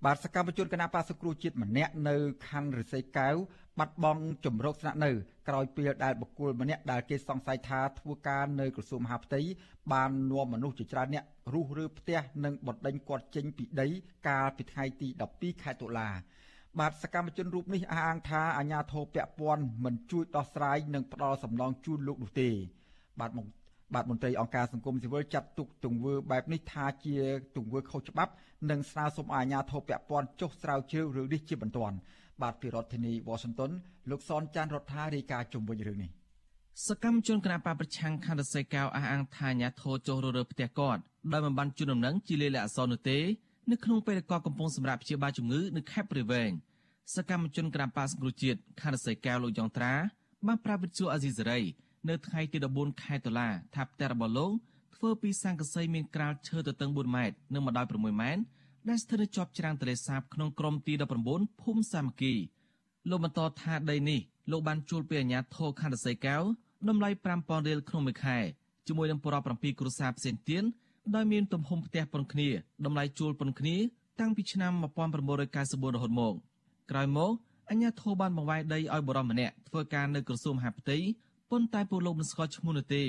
[0.05, 2.15] បាទសកម្មជនគណៈបកសង្គ្រោះជាតិម្នាក់នៅ
[2.47, 3.35] ខណ្ឌរិស័យកែវ
[3.79, 5.11] បាត់បង់ជំរកស្នាក់នៅ
[5.47, 9.41] ក្រោយពេលដែលបុគ្គលម្នាក់ដែលគេសង្ស័យថាធ្វើការនៅក្រសួងមហាផ្ទៃ
[9.93, 13.87] បាននាំមនុស្សជាច្រើនអ្នករុះរើផ្ទះនិងបណ្ដេញគាត់ចេញពីដី
[14.27, 16.09] កាលពីថ្ងៃទី12ខែតុលា
[16.79, 22.49] បាទសកម្មជនរូបនេះអះអាងថាអាញាធរពពាន់មិនជួយដោះស្រាយនិងផ្ដល់សំណងជូនលោកនោះទេ
[23.19, 23.31] បាទ
[23.93, 27.15] បាទមន្ត្រីអង្គការសង្គមស៊ីវិលចាត់ទុកទង្វើបែបនេះថាជា
[27.55, 28.31] ទង្វើខុសច្បាប់
[28.69, 31.95] និងស្នើសុំឲ្យអាជ្ញាធរពាក់ព័ន្ធចុះស្រាវជ្រាវរឿងនេះជាបន្ទាន់
[32.41, 33.71] បាទពីរដ្ឋធានី Washington
[34.09, 36.09] លោកសនចាន់រដ្ឋារាយការណ៍ជុំវិញរឿងនេះ
[36.87, 41.01] សកម្មជនគណបកប្រឆាំងខណ្ឌសេកៅអះអាងថាអាញាធរចុះររើផ្ទះគាត់
[41.33, 43.19] ដោយមិនបានជូនដំណឹងជាលេខអក្សរនោះទេ
[43.71, 46.51] នៅក្នុងពេលគាត់កំពុងសម្រាប់ព្យាបាលជំងឺនៅខេត្តព្រៃវែង
[47.15, 49.93] សកម្មជនគណបកសង្គ្រោះជាតិខណ្ឌសេកៅលោកយ៉ងត្រា
[50.47, 51.59] បានប្រាប់វិទ្យុអាស៊ីសេរី
[52.07, 54.51] នៅថ្ងៃទី14ខែតុលាថាផ្ទះរបស់លោក
[54.95, 58.41] ធ្វើពីស័ង្កសីមានក្រាលឈើទទឹង4ម៉ែត្រនិងម្ដោយ6ម៉ែត្រ
[58.89, 60.93] ដែលស្ថិតនៅជាប់ច្រាំងទន្លេសាបក្នុងក្រុមទី
[61.27, 62.33] 19ភូមិសាមគ្គី
[63.09, 64.19] លោកបន្តថាដីនេះ
[64.51, 66.35] លោកបានជួលពីអាជ្ញាធរខណ្ឌសីកៅ
[66.89, 67.09] តម្លៃ
[67.39, 68.37] 5000រៀលក្នុងមួយខែ
[68.87, 70.63] ជាមួយនឹងប្រព7គ្រួសារផ្សេងទៀត
[71.15, 72.49] ដោយមានទំហំផ្ទះប៉ុនគ្នា
[72.85, 73.75] តម្លៃជួលប៉ុនគ្នា
[74.19, 74.71] តាំងពីឆ្នាំ
[75.33, 76.33] 1994រហូតមក
[76.91, 77.31] ក្រោយមក
[77.69, 80.97] អញ្ញាធិបបានបង្វែរដីឲ្យបរិមម្នាក់ធ្វើការនៅក្រសួងមហាផ្ទៃ
[81.51, 83.03] ប៉ុន្តែពួកលោកមិនស្គាល់ឈ្មោះនោះទេ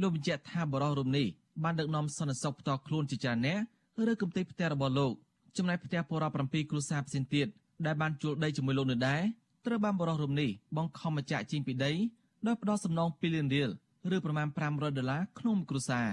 [0.00, 1.26] លោកបញ្ជាក់ថាបរិះរូបនេះ
[1.62, 3.58] បានដឹកនាំសន្តិសុខផ្ទាល់ខ្លួនជាច្រើនអ្នក
[4.10, 5.12] ឬកំទេចផ្ទះរបស់លោក
[5.56, 7.46] ចំណែកផ្ទះពលរដ្ឋ7គ្រួសារផ្សេងទៀត
[7.86, 9.22] ដែលបានជួលដីជាមួយលោកនៅដែរ
[9.66, 11.92] ត្រូវបានបរិះរូបនេះបង្ខំមកចាក់ចេញពីដី
[12.46, 13.70] ដោយផ្ដោតសំណង2លានរៀល
[14.14, 16.08] ឬប្រមាណ500ដុល្លារក្នុងគ្រួសារ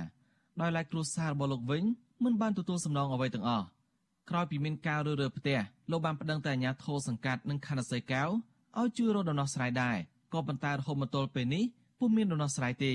[0.62, 1.84] ដោយឡែកគ្រួសាររបស់លោកវិញ
[2.24, 3.66] មិនបានទទួលសំណងអ្វីទាំងអស់
[4.30, 5.60] ក្រោយពីមានការរើរើផ្ទះ
[5.92, 8.30] លោកបានប្តឹងទៅអាជ្ញាធរសង្កាត់និងខណ្ឌសីកែវ
[8.80, 9.98] ឲ្យជួយរកដំណោះស្រាយដែរ
[10.34, 11.64] ក៏ប៉ុន្តែរហូតមកទល់ពេលនេះ
[12.00, 12.94] ពុំមានដំណោះស្រាយទេ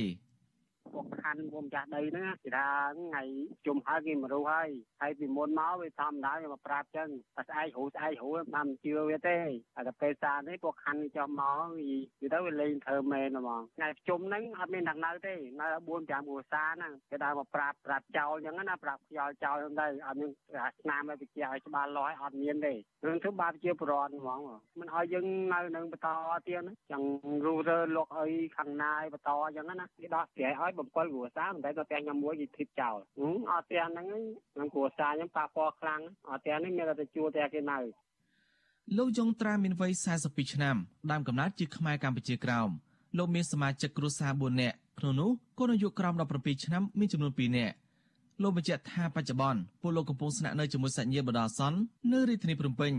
[0.94, 3.22] ពួកខណ្ឌវងចាស់ដីហ្នឹងគេថាថ្ងៃ
[3.66, 9.38] ជុំហើយគេមករុះហើយហើយពីមុនមកវាធម្មតាគេមកប្រាប់ចឹងតែស្អែករូស្អែករូបានមិនជឿវាទេ
[9.86, 11.60] តែពេលសារនេះពួកខណ្ឌចុះមក
[12.20, 20.30] វាទៅវាលេងធ្វើមែនហ្មងថ្ងៃប្រជុំហ្នឹងអត់មានអ្នកនៅទេនៅ4 5គ្រួសារហ្នឹងគេដើរមកប្រាប់ប្រាប់ចោលចឹងណាប្រាប់ខ្យល់ចោលហ្នឹងទៅអត់មាន
[20.82, 22.74] ឆ្នាំឲ្យវិជាឲ្យច្បាស់លាស់អត់មានទេ
[23.06, 24.40] រឿងធ្វើបាបជាប្រវត្តិហ្មង
[24.80, 26.08] មិនឲ្យយើងនៅនឹងបន្ត
[26.48, 27.02] ទៀតចឹង
[27.46, 32.96] រូរើលុកអីខាងណាយបន្តចឹងណាគេដោះស្រាយឲ្យ7គ្រួសារមិនដែលទៅផ្ទះខ្ញុំមួយគេធីបចោល
[33.50, 34.06] អត់ផ្ទះហ្នឹង
[34.52, 37.78] ខ្ញុំគ្រួសារខ្ញុំប៉ះពាល់ខ្លាំងអត់ផ្ទះនេះមានតែជួលផ្ទះគេនៅ
[38.96, 39.92] លោកយងត្រាមានវ័យ
[40.22, 40.76] 42ឆ្នាំ
[41.10, 42.68] ដើមកំណើតជាខ្មែរកម្ពុជាក្រោម
[43.18, 47.74] លោកមានសមាជិកគ្រួសារ4នាក់ក្នុងនោះកូនអាយុក្រោម17ឆ្នាំមានចំនួន2នាក់
[48.42, 51.78] លោកបញ្ជាក់ថាបច្ចុប្បន្នពួកលោកកំពុងស្នាក់នៅជាមួយសាច់ញាតិបដាសន្ន
[52.12, 52.92] នៅរាជធានីភ្នំពេញ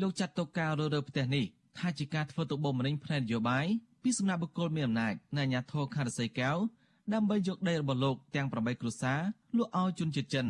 [0.00, 1.44] លោកចាត់តុកការរើរើផ្ទះនេះ
[1.78, 3.66] ថាជាការធ្វើទុកបុកម្នេញផ្នែកនយោបាយ
[4.02, 6.56] ពីសំណាក់បុគ្គលមានអំណាចនៃអាជ្ញាធរខេត្តរសីកែវ
[7.10, 9.20] ដើម្បីយកដីរបស់លោកទាំង8គ្រួសារ
[9.56, 10.46] លក់ឲ្យជនជាតិចិន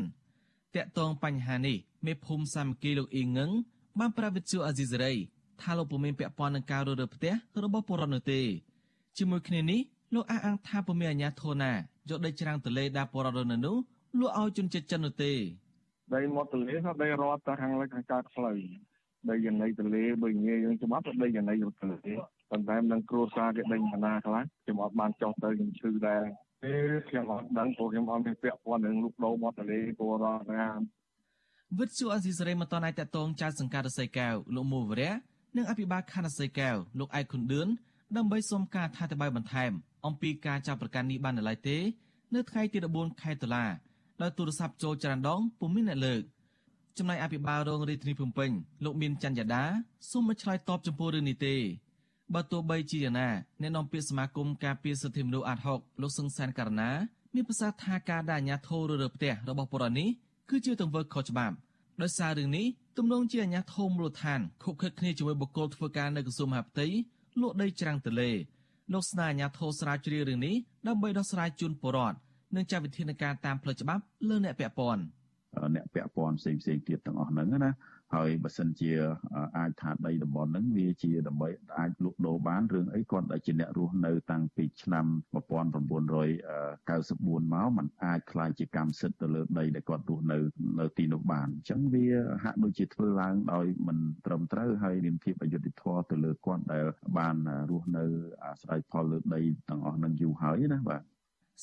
[0.75, 3.51] តាក់ទងបញ្ហានេះមេភូមិសាមគ្គីលោកអ៊ីងងឹង
[3.99, 5.13] បានប្រាប់វិទ្យុអាស៊ីសេរី
[5.61, 7.33] ថាលោកពុំមានពាក់ព័ន្ធនឹងការរើរើផ្ទះ
[7.65, 8.41] របស់ពលរដ្ឋនោះទេ
[9.19, 9.81] ជាមួយគ្នានេះ
[10.15, 11.73] លោកអះអាងថាពុំមានអាជ្ញាធរណា
[12.11, 13.77] យកដីច្រាំងទលេដាពលរដ្ឋនៅនោះ
[14.21, 15.33] លក់ឲ្យជនជាតិចិននោះទេ
[16.15, 18.59] ដីមាត់ទលេថាដីរដ្ឋទៅខាងលិចខាងកើតផ្លូវ
[19.31, 21.69] ដីយ៉ាងណីទលេបើងាយយើងច្បាប់ទៅដីយ៉ាងណីទលេ
[22.51, 26.23] ប៉ុន្តែមិនដឹងគ្រួសារគេដេញបណ្ណាខ្លះខ្ញុំអត់បានចោះទៅខ្ញុំឈឺដែរ
[26.63, 30.67] ពេលខ្ញុំអត់ដឹងព្រោះខ្ញុំអត់មានពាក់ព័ន្ធនឹងលោកដោមាត់ទលេពលរដ្ឋណា
[31.79, 35.13] វិទ្យុអេស៊ីសរ៉េមិនតន់អាចតតងចៅសង្កាត់រសីកែវលោកមូវរៈ
[35.57, 37.69] និងអភិបាលខណ្ឌរសីកែវលោកអែកខុនឌឿន
[38.17, 39.73] ដើម្បីសុំការថាតបាយបន្ថែម
[40.07, 41.79] អំពីការចាប់ប្រកាន់នេះបាននៅឡើយទេ
[42.35, 43.65] នៅថ្ងៃទី14ខែតុលា
[44.23, 46.23] ដោយទូរស័ព្ទចូលចរន្តដងពុំមានអ្នកលើក
[46.99, 48.51] ចំណែកអភិបាលរងរាជធានីភ្នំពេញ
[48.85, 49.65] លោកមានច័ន្ទយ៉ាដា
[50.11, 51.55] សូមមិនឆ្លើយតបចំពោះរឿងនេះទេ
[52.35, 53.29] បើទោះបីជាយ៉ាងណា
[53.61, 56.91] អ្នកនាំពាក្យសមាគមការពារសិទ្ធិមនុស្សអាត់ហុកលោកសឹងសានករណា
[57.35, 60.09] មានប្រសាសន៍ថាការដាក់អាញាធររើផ្ទះរបស់បរិនេះ
[60.51, 61.55] គឺជាទង្វើខុសច្បាប់
[62.03, 62.67] ដោយសាររឿងនេះ
[62.99, 66.87] ទំនងជាអាញាធមមូលដ្ឋានខុបខិតគ្នាជាមួយបុគ្គលធ្វើការនៅក្រសួងមហាផ្ទៃ
[67.41, 68.31] លក់ដីច្រាំងទលេ
[68.93, 70.55] លោកស្នើអាញាធរស្រាវជ្រាវរឿងនេះ
[70.87, 72.17] ដើម្បីដោះស្រាយជូនពលរដ្ឋ
[72.57, 75.03] និងចាត់វិធានការតាមផ្លូវច្បាប់លើអ្នកពាក់ព័ន្ធ
[75.75, 77.71] អ្នកពាក់ព័ន្ធផ្សេងផ្សេងទៀតទាំងអស់ហ្នឹងណា
[78.15, 78.93] ហើយបើសិនជា
[79.59, 81.49] អាចថាដីតំបន់ហ្នឹងវាជាដើម្បី
[81.79, 90.39] អាចលក់ដូរបានរឿងអីគាត់ដែលជាអ្នករស់នៅតាំងពីឆ្នាំ1994មកมันអាចខ្លាយជាកម្មសិទ្ធិទៅលើដីដែលគាត់រស់នៅ
[90.81, 92.07] នៅទីនោះបានអញ្ចឹងវា
[92.45, 96.85] ហាក់ដូចជាធ្វើឡើងដោយមិនត្រឹមត្រូវហើយរាមភាពអយុត្តិធម៌ទៅលើគាត់ដែល
[97.19, 97.37] បាន
[97.71, 98.05] រស់នៅ
[98.45, 101.03] អាស្រ័យផលលើដីទាំងអស់នឹងយូរហើយណាបាទ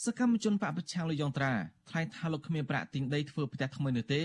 [0.06, 1.54] សកម្មជនបពប្រឆាំងលោកយងត្រា
[1.90, 4.24] ថ្លែងថាលោកគ្មានប្រាក់ទិញដីធ្វើផ្ទះថ្មីនោះទេ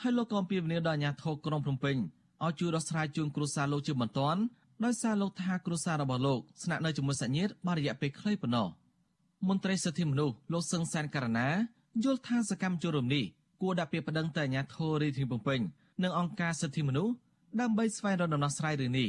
[0.00, 1.96] ហើយលោកក៏អំពាវនាវដល់អាជ្ញាធរក្រុងភ្នំពេញ
[2.44, 4.40] ឲ្យជួយដោះស្រាយជូនគ្រួសារលោកជាបន្ទាន់
[4.84, 8.68] ដោយសារលោកថាគ្រួសាររបស់លោកស្នាក់នៅជាមួយសាច់ញាតិបានរយៈពេលខ្លីប៉ុណ្ណោះ
[9.48, 11.48] មន្ត្រីសិទ្ធិមនុស្សលោកសឹងសានករណា
[12.04, 13.24] យល់ថាសកម្មជនរំនេះ
[13.62, 15.60] គួរដាក់ពាក្យប្តឹងទៅអាជ្ញាធររាជធានីភ្នំពេញ
[16.02, 17.12] និងអង្គការសិទ្ធិមនុស្ស
[17.60, 19.08] ដើម្បីស្វែងរកដំណោះស្រាយរឿងនេះ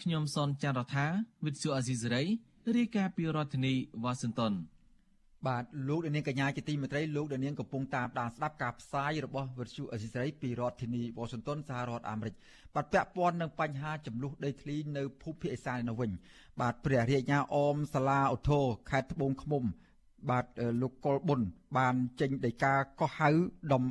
[0.00, 1.06] ខ្ញុំសនចាន់រដ្ឋា
[1.44, 2.22] វិទ្យុអាស៊ីសេរី
[2.76, 4.52] រាយការណ៍ពីរដ្ឋធានីវ៉ាស៊ីនតោន
[5.48, 12.34] បាទលោកនាងកញ្ញាជាទីមេត្រីលោកនាងកំពុងតាមដានស្ដាប់ការផ្សាយរបស់វិទ្យុអេស៊ីសរ៉ៃពីរដ្ឋធានីវ៉ាស៊ីនតោនសហរដ្ឋអាមេរិក
[12.74, 16.10] បាទពាក់ព័ន្ធនឹងបញ្ហាចំនួនដីធ្លីនៅភូមិភាគឦសាននៅវិញ
[16.60, 19.64] បាទព្រះរាជអាជ្ញាអមសាលាឧទ្ធរខេត្តត្បូងឃ្មុំ
[20.30, 20.44] បាទ
[20.82, 21.40] លោកកុលប៊ុន
[21.78, 23.30] បានចេញដីកាកោះហៅ
[23.72, 23.82] ដំ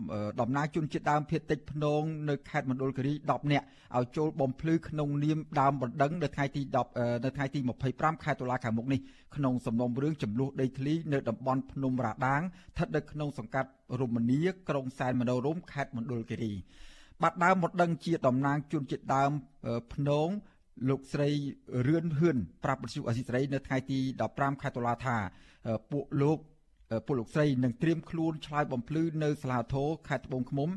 [0.41, 3.65] ដំណើរជនជាតិដើមភាគតិចភ្នងនៅខេត្តមណ្ឌលគិរី10នាក់
[3.97, 6.61] ឲ្យចូលបំភ្លឺក្នុងនាមដើមបណ្ដឹងនៅថ្ងៃទី
[6.93, 7.59] 10នៅថ្ងៃទី
[7.91, 8.99] 25ខែតុលាខាងមុខនេះ
[9.35, 13.69] ក្នុងសំណុំរឿងចំនួនដីធ្លីនៅតំបន់ភ្នំរ៉ាដាងស្ថិតនៅក្នុងសង្កាត់
[13.99, 16.53] រមនីក្រុងសែនមនោរមខេត្តមណ្ឌលគិរី
[17.21, 19.31] បាទដើមបណ្ដឹងជាតំណាងជនជាតិដើម
[19.93, 20.29] ភ្នង
[20.89, 21.29] លោកស្រី
[21.87, 23.99] រឿនហ៊ឿនប្រាប់វិទ្យុអស៊ីសេរីនៅថ្ងៃទី
[24.31, 25.17] 15ខែតុលាថា
[25.91, 26.37] ពួកលោក
[27.07, 30.69] ពលលោកស្រីនឹងត្រៀមខ្លួនឆ្លើយបំភ្លឺនៅសាលាធរខេត្តត្បូងឃ្មុំ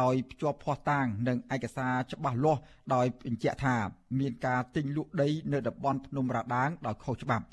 [0.00, 2.60] ដោយភ្ជាប់ភ័ស្តុតាង និងឯកសារច្បាស់លាស់
[2.94, 3.76] ដោយបញ្ជាក់ថា
[4.20, 7.44] មានការទិញលក់ដីនៅតំបន់ភ្នំរ៉ាដាងដោយខុសច្បាប់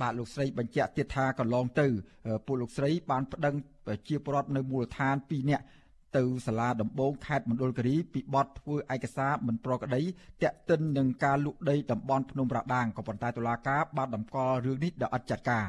[0.00, 1.86] បាទលោកស្រីបញ្ជាក់ទៀតថាកន្លងទៅ
[2.46, 3.54] ពួកលោកស្រីបានប្តឹង
[4.08, 5.64] ជាពលរដ្ឋនៅមូលដ្ឋាន2នាក់
[6.16, 10.02] ទៅសាលាដំបងខេត្តមណ្ឌលគិរីពីបទធ្វើឯកសារមិនប្រក្រតី
[10.42, 15.66] តាក់ទិននឹងការលុកដីតំបន់ភ្នំរ៉ាដាងក៏ប៉ុន្តែតុលាការបានតម្កល់រឿងនេះដោយអត់ចាត់ការ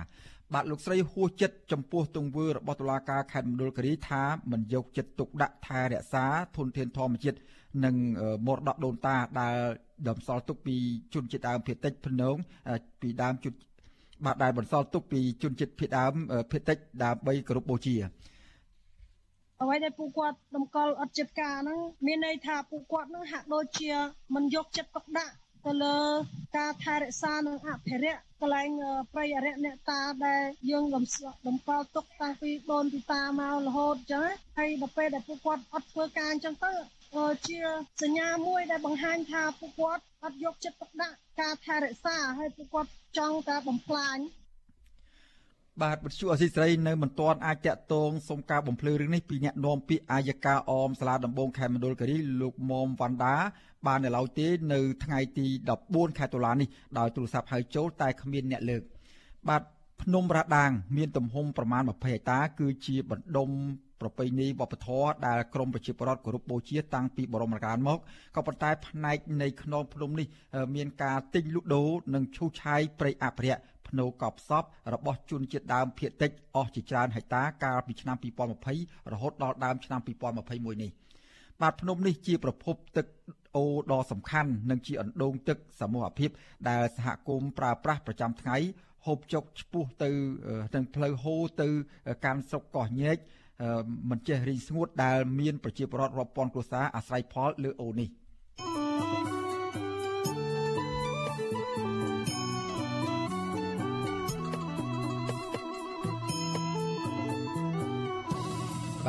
[0.54, 6.26] បាទលោកស្រីហួសចិត្តចំពោះទង្វើរបស់តុលាការខេត្តមណ្ឌលគិរីថាមិនយកចិត្តទុកដាក់ថែរក្សា
[6.58, 7.38] ធនធានធម្មជាតិ
[7.86, 7.96] និង
[8.46, 9.58] មរតកដូនតាដែល
[10.10, 10.76] ដំសល់ទុកពី
[11.14, 12.36] ជនជាតិដើមភាគតិចភ្នង
[13.02, 13.54] ពីដើមជន
[14.26, 16.14] បាទដែលបន្សល់ទុកពីជនជាតិភាគដើម
[16.52, 17.96] ភាគតិចដើម្បីគោរពបូជា
[19.62, 23.92] អ្វីដែលពួកគាត់តម្កល់អត់ចិត្តការហ្នឹងមានន័យថាពួកគាត់ហ្នឹងហាក់ដូចជា
[24.36, 25.34] មិនយកចិត្តទុកដាក់
[25.66, 25.98] ទៅលើ
[26.58, 28.70] ការថែរក្សានិងអភិរក្សកន្លែង
[29.14, 30.98] ព្រៃអរិយអ្នកតាដែលយើងត
[31.56, 36.72] ម្កល់ទុកតាំងពីដូនពីតាមករហូតអញ្ចឹងហើយដល់ពេលដែលពួកគាត់អត់ធ្វើការអញ្ចឹងទៅ
[37.48, 37.60] ជា
[38.02, 44.18] សញ្ញាមួយដែលបង្ហាញថាពួកគាត់អត់យកចិត្តទុកដាក់ការថែរក្សាហើយពួកគាត់ចង់តែបំផ្លាញ
[45.84, 53.36] បាទវិទ្យុអសីស្រីនៅមិនទាន់អាចតាក់ទងសុំការបំភ្លឺរឿងនេះពីអ្នកនាំពាក្យអាយកាអមសាលាដំបងខេត្តមណ្ឌលគិរីលោកមុំវណ្ដា
[53.88, 55.48] បាននៅឡើយទេនៅថ្ងៃទី
[55.82, 58.84] 14ខែតុលានេះដោយទូរស័ព្ទហៅចូលតែគ្មានអ្នកលើក
[59.50, 59.62] បាទ
[60.02, 63.50] ភ្នំរ៉ាដាង មានទំហំប្រមាណ20ហិកតា គឺជាបណ្ដុំ
[64.02, 68.00] ប្រពៃណីវប្បធម៌ដែលក្រមប្រជាពលរដ្ឋគោរពបូជាតាំងពីបរមកាលមក
[68.36, 70.28] ក៏ប៉ុន្តែផ្នែកនៃខ្នងភ្នំនេះ
[70.76, 78.18] មានការទិញលក់ដូរនិងឈូសឆាយព្រៃអភិរក្ស ភ្នូកប់សពរបស់ជនជាតិដើមភាគតិចអស់ជាច្រើនហិកតាកាលពីឆ្នាំ
[78.64, 80.92] 2020រហូតដល់ដើមឆ្នាំ2021នេះ
[81.62, 83.06] បាទភ្នំនេះជាប្រភពទឹក
[83.56, 86.30] អូដ៏សំខាន់និងជាអណ្ដូងទឹកសមូហភាព
[86.70, 88.58] ដែលសហគមន៍ប្រើប្រាស់ប្រចាំថ្ងៃ
[89.06, 90.10] ហូបចុកឆ្ពោះទៅ
[90.74, 91.68] ទាំងផ្លូវហូរទៅ
[92.26, 93.18] កាន់ស្រុកកោះញែក
[94.10, 98.10] មិនចេះរីងស្ងួតដែលមានប្រជាពលរដ្ឋរាប់ពាន់គ្រួសារអាស្រ័យផលលើអូនេះ។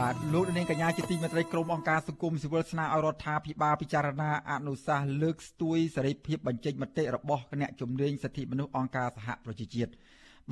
[0.09, 9.91] បាទលោកនាងកញ្ញាជាទីមេត្រីក្រុមអង្គការសង្គមស៊ីវិលស្នើឲ្យរដ្ឋាភិបាលពិចារណាអនុសាសន៍លើកស្ទួយសេរីភាពបញ្ចេញមតិរបស់អ្នកជំនាញសិទ្ធិមនុស្សអង្គការសហប្រជាជាតិ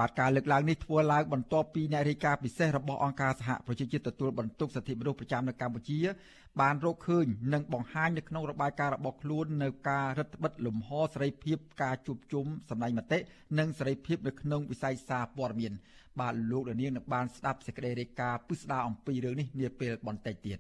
[0.01, 5.99] បាទការលើកឡើងនេះធ្វើឡើងបន្ទាប់ពីអ្នករាយការណ៍ពិសេសរបស់អង្គការសហប្រជាជាតិទទួលបន្ទុកសិទ្ធិមនុស្សប្រចាំនៅកម្ពុជា
[6.61, 13.19] បានរកឃើញនិងបង្ហាញនៅក្នុងរបាយការណ៍របស់ខ្លួននៅការរដ្ឋបិទលំហសេរីភាពការជួបជុំសម្ដែងមតិ
[13.59, 15.73] និងសេរីភាពនៅក្នុងវិស័យសារព័ត៌មាន
[16.21, 20.59] បាទលោកលាននឹងបានស្ដាប់សេចក្តីរាយការណ៍ពិស្ដារអំពីរឿងនេះនាពេលបន្តិចទៀត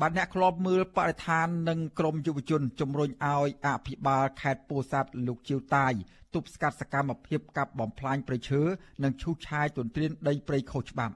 [0.00, 5.92] បាទអ្នកធ្លាប់មើលបរិស្ថាននិងក្រមយុវជនជំរុញឲ្យអភិបាលខេត្តពោធិ៍សាត់លោកជាវតាយ
[6.34, 8.60] ទប់ស្កាត់សកម្មភាពកាប់បំផ្លាញព្រៃឈើ
[9.04, 11.14] និងឈូសឆាយទន្ទ្រានដីព្រៃខុសច្បាប់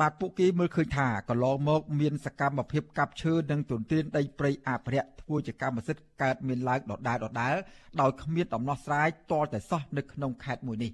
[0.00, 7.54] បាទពួកគេមើលឃើញថាកន្លងមកមានសកម្មភាពកាប់ឈើនិងទន្ទ្រានដីព្រៃអភិរក្សធ្វើជាកម្មសិទ្ធិកើតមានឡើងដដែលដដែល
[8.00, 10.90] ដោយគ្មានដំណោះស្រាយទាល់តែសោះនៅក្នុងខេត្តមួយនេះ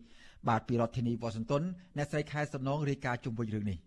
[0.49, 1.63] បាទពីរដ្ឋធានីវ៉ាស៊ីនតោន
[1.97, 3.79] អ្នកស្រីខែសំណងរាយការណ៍ជុំវិញរឿងនេះ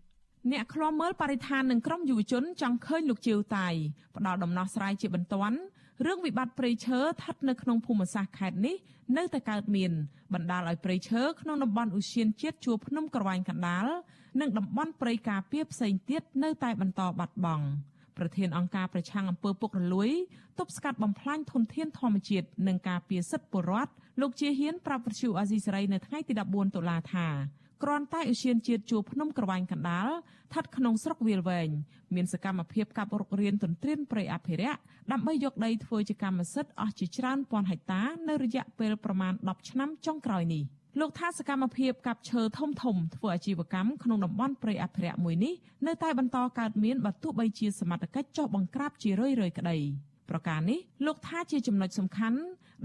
[0.52, 3.68] អ្នកឃ្លាំមើលបរិស្ថាននិងក្រមយុវជនចង់ឃើញលោកជាវតៃ
[4.16, 5.58] ផ្ដល់ដំណោះស្រាយជាបន្ទាន់
[6.06, 8.76] រឿងវិបត្តិព្រៃឈើស្ថិតនៅក្នុងភូមិសាស្ត្រខេត្តនេះ
[9.16, 9.90] នៅតែកើតមាន
[10.34, 13.86] បណ្ដាលឲ្យព្រៃឈើក្នុងតំបន់ឧស្សាហជាតិជួរភ្នំក្រវ៉ាញ់កណ្ដាល
[14.40, 17.66] និងតំបន់ព្រៃការពារផ្សេងទៀតនៅតែបន្តបាត់បង់
[18.18, 20.10] ប្រធានអង្គការប្រឆាំងអំពើពុករលួយ
[20.58, 27.26] ទប់ស្កាត់បំផ្លាញធនធានធម្មជាតិនិងការពារសិទ្ធិពលរដ្ឋលោកជាហ៊ានប្រាប់វិទ្យុអាស៊ីសេរីនៅថ្ងៃទី14តុលាថា
[27.82, 31.68] គ្រាន់តែឧស្សាហជាតិជួរភ្នំក្រវ៉ាញ់កណ្ដាលស្ថិតក្នុងស្រុកវាលវែង
[32.14, 34.80] មានសកម្មភាពកាប់រុករានទន្ទ្រានព្រៃអភិរក្ស
[35.12, 40.64] ដើម្បីយកដីធ្វើជាកម្មសិទ្ធិអស់ជាច្រើនពាន់ហិកតានៅរយៈពេលប្រមាណ10ឆ្នាំចុងក្រោយនេះ។
[41.00, 45.54] លោកថាសកម្មភាពកាប់ឈើធំធំធ្វើអាជីវកម្មក្នុងតំបន់ព្រៃអភិរក្សមួយនេះ
[45.86, 49.76] នៅតែបន្តកើតមានបើទោះបីជាសមត្ថកិច្ចចុះបង្ក្រាបជារឿយៗក្តី
[50.30, 52.38] ប្រការនេះលោកថាជាចំណុចសំខាន់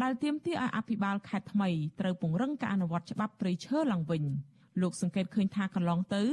[0.03, 4.23] ដែលទាមទារឲ្យអភិបាលខេត្តថ្មីត្រូវពង្រឹងការអនុវត្តច្បាប់ព្រៃឈើឡើងវិញ
[4.81, 6.23] លោកសង្កេតឃើញថាកន្លងទៅ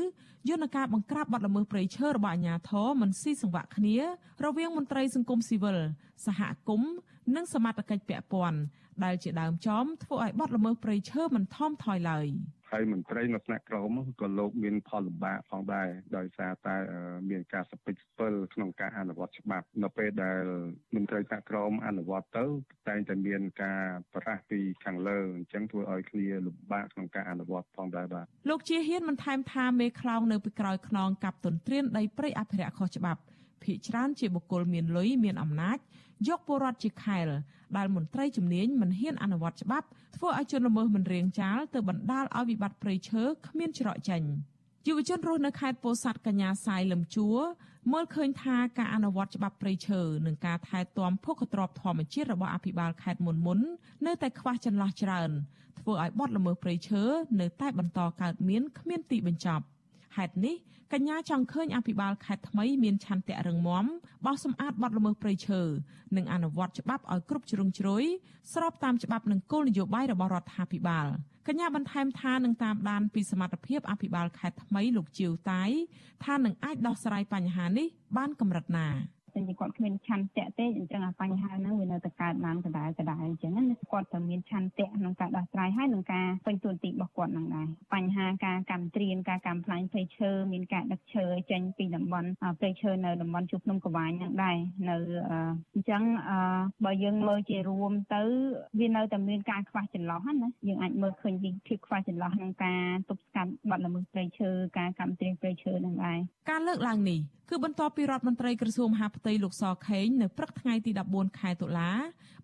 [0.48, 3.96] យន្តការបង្ក្រាបបទល្មើសព្រៃឈើរបស់អាជ្ញាធរមិនស៊ីសង្វាក់គ្នា
[4.44, 5.78] រវាងមន្ត្រីសង្គមស៊ីវិល
[6.26, 6.92] សហគមន៍
[7.35, 8.59] និងសមត្ថកិច្ចពាក់ព័ន្ធ
[9.05, 12.26] ដែលជាដើមចំធ្វើឲ្យបាត់ល្មើសព្រៃឈើមិនថមថយឡើយ
[12.72, 16.76] ហើយមន្ត្រីនៅថ្នាក់ក្រមក៏លោកមានផលលំបាកផងដែរដោយសារតែ
[17.30, 20.42] មានការសពិចស្ពិលក្នុងការអនុវត្តច្បាប់នៅពេលដែល
[20.94, 22.44] មន្ត្រីថ្នាក់ក្រមអនុវត្តទៅ
[22.88, 23.82] តែងតែមានការ
[24.12, 33.20] ប្រកាសពីខាងលើអញ្ចឹងធ្វើឲ្យគ្នាលំបាកក្នុងការអនុវត្តផងដែរបាទលោកជាហ៊ានបន្ថែមថាមេខ្លោងនៅពីក្រោយខ្នងកັບទន្ទ្រានដីព្រៃអភិរក្សខុសច្បាប់
[33.62, 35.78] ភ ieck ច្រើនជាបុគ្គលមានលុយមានអំណាច
[36.29, 37.29] យកពលរដ្ឋជាខែល
[37.77, 44.22] ដែលមន្ត្រីជំនាញមិនហ៊ានអនុវត្តច្បាប់ធ្វើឲ្យជនល្មើសមិនរៀងចាលទៅបណ្ដាលឲ្យវិបត្តិព្រៃឈើគ្មានច្រកចេញ
[44.87, 47.29] យុវជនរស់នៅខេត្តពោធិ៍សាត់កញ្ញាសាយលឹមជួ
[47.92, 53.59] មើលឃើញថាការអនុវត្តច្បាប់ព្រៃឈើនិងការថែទាំភូខទ្របធម្មជាតិរបស់អភិបាលខេត្តមុនមុន
[54.07, 55.31] នៅតែខ្វះចន្លោះច្រើន
[55.79, 57.03] ធ្វើឲ្យបទល្មើសព្រៃឈើ
[57.40, 59.64] នៅតែបន្តកើតមានគ្មានទីបញ្ចប់
[60.16, 60.57] ហេតុនេះ
[60.92, 63.85] កញ្ញាចង់ឃើញអភិបាលខេត្តថ្មីមានឆន្ទៈរឹងមាំ
[64.27, 65.62] បោះសម្អាតបទល្មើសព្រៃឈើ
[66.16, 68.05] និងអនុវត្តច្បាប់ឲ្យគ្រប់ជ្រុងជ្រោយ
[68.53, 71.07] ស្របតាមច្បាប់និងគោលនយោបាយរបស់រដ្ឋាភិបាល
[71.48, 75.70] កញ្ញាបន្ថែមថានឹងតាមដានពីសមត្ថភាពអភិបាលខេត្តថ្មីលោកជាវតាយ
[76.25, 78.88] ថានឹងអាចដោះស្រាយបញ្ហានេះបានកម្រិតណា
[79.35, 92.29] តែគាត់គ្មានឆន្ទៈទេអញ្ចឹងអាបញ្ហាហ្នឹងវានៅតែកើតឡើងដដែលដដែលអញ្ចឹងណាគាត់តែមានឆន្ទៈក្នុងការដោះស្រាយហើយនឹងការពេញទួនាទីរបស់គាត់ហ្នឹងដែរបញ្ហាការកម្មត្រៀនការកម្មផ្លាញ់ព្រៃឈើមានការដឹកឈើចេញពីតំបន់
[92.61, 94.57] ព្រៃឈើនៅតំបន់ជួរភ្នំកវាញហ្នឹងដែរ
[94.90, 94.97] នៅ
[95.75, 96.03] អញ្ចឹង
[96.85, 98.23] បើយើងមើលជារួមទៅ
[98.81, 106.18] វានៅតែមានការខ្វះចន្លោះណាយើងអាចមើលឃើញពីភាពខ្វះចន្លោះក្នុងការទប់ស្កាត់បាត់ល្មើសព្រៃឈើការកម្មត្រៀនព្រៃឈើហ្នឹងដែរ
[106.51, 111.90] ការលើកឡើងនេះគឺបន្ទាប់ពីរដ្ឋមន្ត្រីក្រសួងមហាផ្ទៃលោកសខេងនៅព្រឹកថ្ងៃទី14ខែតុលា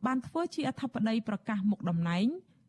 [0.06, 2.26] បានធ្វើជាអធិបតីប្រកាសមុខតំណែង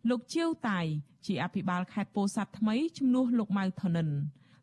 [0.09, 0.81] លោកជាវតៃ
[1.25, 4.09] ជាអភិបាលខេត្តពោធិ៍សាត់ថ្មីជំនួសលោកម៉ៅថនិន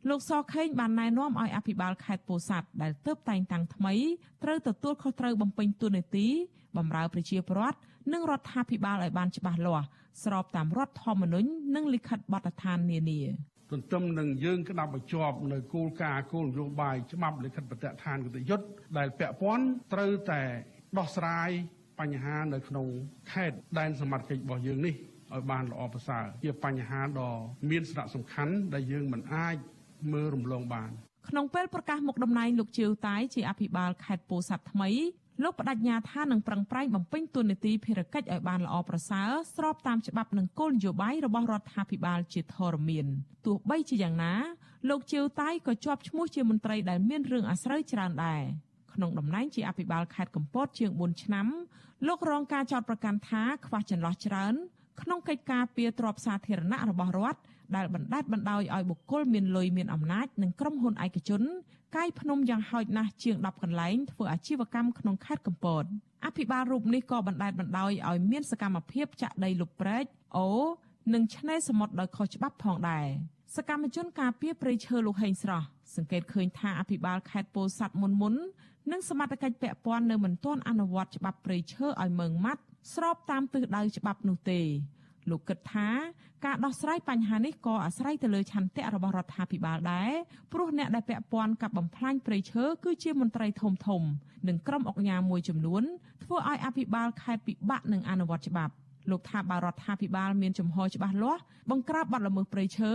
[0.09, 3.95] លោកសខេងបានណែនាំឲ្យអភិបាលខេត្តពោធិ៍សាត់ដែលទើបតែងតាំងថ្មី
[4.43, 6.27] ត្រូវទទួលខុសត្រូវបំពេញតួនាទី
[6.77, 7.79] បម្រើប្រជាពលរដ្ឋ
[8.13, 9.87] និងរដ្ឋាភិបាលឲ្យបានច្បាស់លាស់
[10.25, 13.21] ស្របតាមរដ្ឋធម្មនុញ្ញនិងលិខិតបទដ្ឋាននានា
[13.71, 18.67] ទន្ទឹមនឹងយើងក្តាប់បញ្ជាប់នៅគោលការណ៍គោលនយោបាយច្បាប់លិខិតបទដ្ឋានគតិយុត្ត
[18.99, 20.43] ដែលពាក់ព័ន្ធត្រូវតែ
[20.99, 21.51] ដោះស្រាយ
[22.01, 22.87] បញ្ហានៅក្នុង
[23.33, 24.95] ខេត្តដែនសមត្ថកិច្ចរបស់យើងនេះ
[25.33, 27.33] ឲ្យបានល្អប្រសើរជាបញ្ហាដ៏
[27.71, 29.57] មានសារៈសំខាន់ដែលយើងមិនអាច
[30.13, 30.91] មើលរំលងបាន
[31.29, 34.91] ក្នុងពេលប្រកាសមុខតំណែងលោកជាវតាយជាអភិបាលខេត្តពោធិ៍សាត់ថ្មី
[35.43, 43.07] លោកបដិញ្ញាថានឹងប្រឹងប្រែងបំពេញតួនាទីភារកិច្ចឲ្យបានល្អប្រសើរស្របតាមច្បាប់និងគោលនយោបាយរបស់រដ្ឋាភិបាលជាធរមាន
[43.47, 44.35] ទោះបីជាយ៉ាងណា
[44.89, 48.43] លោកជាវតៃក៏ជាប់ឈ្មោះជាមន្ត្រីដែលមានរឿងអាស្រូវច្រើនដែរ
[48.93, 51.47] ក្នុងតំណែងជាអភិបាលខេត្តកំពតជាង4ឆ្នាំ
[52.07, 54.55] លោករងការចោទប្រកាន់ថាខ្វះចន្លោះច្រើន
[55.03, 57.41] ក្នុងកិច្ចការពៀទ្របសាធារណៈរបស់រដ្ឋ
[57.77, 61.43] ដែលបណ្ដេតបណ្ដោយឲ្យបុគ្គលមានលុយមានអំណាចនិងក្រុមហ៊ុនឯកជន
[61.97, 65.85] កាយភ្នំយ៉ាងហោចណាស់ជាង10កន្លែងធ្វើអាជីវកម្មក្នុងខេត្តកំពត
[66.27, 70.05] អភិបាលរូបនេះក៏បណ្ដេតបណ្ដោយឲ្យមានសកម្មភាពចាក់ដីលុបព្រែក
[70.37, 70.49] អូ
[71.15, 73.07] និងឆ្នេរសមុទ្រដោយខុសច្បាប់ផងដែរ
[73.57, 78.35] សកម្មជនការពារព្រៃឈើលោកហេងស្រស់សង្កេតឃើញថាអភិបាលខេត្តពោធិ៍សាត់មុនមុន
[78.93, 82.63] និងសមត្ថកិច្ចពាក់ព័ន្ធនៅមិនទាន់អនុវត្តច្បាប់ព្រៃឈើឲ្យម៉ឺងម៉ាត់
[82.95, 84.61] ស្របតាមទិសដៅច្បាប់នោះទេ
[85.31, 85.89] លោកគិតថា
[86.45, 90.13] ការដោះស្រាយបញ្ហានេះក៏អាស្រ័យទៅលើឆន្ទៈរបស់រដ្ឋាភិបាលដែរ
[90.53, 94.03] ព្រោះអ្នកដែលពាក់ព័ន្ធกับបំផ្លាញព្រៃឈើគឺជាមន្ត្រីធំធំ
[94.49, 95.83] និងក្រុមអង្គការមួយចំនួន
[96.25, 98.73] ធ្វើឲ្យអភិបាលខេត្តពិបាកនឹងអនុវត្តច្បាប់
[99.11, 102.93] លោកថាបារដ្ឋាភិបាលមានចំហច្បាស់លាស់បង្ក្រាបបទល្មើសព្រៃឈើ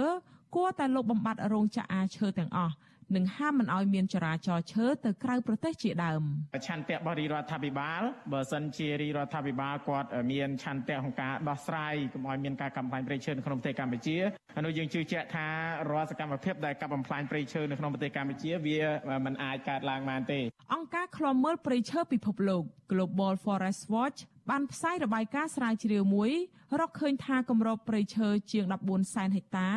[0.56, 2.74] គួរតែលុបបំបាត់រោងចក្រអាឈើទាំងអស់
[3.15, 6.21] និងហាមមិនឲ្យមានចរាចរណ៍ឈើទៅក្រៅប្រទេសជាដើម
[6.67, 8.02] ឆន្ទៈរបស់រដ្ឋាភិបាល
[8.34, 14.17] បើសិនជារដ្ឋាភិបាលគាត់មានឆន្ទៈក្នុងការដោះស្រាយកុំឲ្យមានការកំផ្លាញព្រៃឈើនៅក្នុងប្រទេសកម្ពុជា
[14.58, 15.47] អានោះយើងជឿជាក់ថា
[15.91, 18.80] រាល់សកម្មភាពដែលកាប់បំផ្លាញព្រៃឈើនៅក្នុងប្រទេសកម្ពុជាវា
[19.26, 20.39] មិនអាចកើតឡើងបានទេ
[20.74, 24.19] អង្គការឃ្លាំមើលព្រៃឈើពិភពលោក Global Forest Watch
[24.50, 26.32] បានផ្សាយរបាយការណ៍ស្រាវជ្រាវមួយ
[26.80, 29.69] រកឃើញថាគម្របព្រៃឈើជាង14សែនហិកតា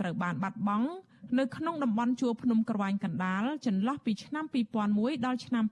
[0.00, 0.88] ត្រូវបានបាត់បង់
[1.38, 4.44] នៅក្នុងតំបន់ជួរភ្នំក្រវាញកណ្ដាលចន្លោះពីឆ្នាំ
[4.84, 5.64] 2001ដល់ឆ្នាំ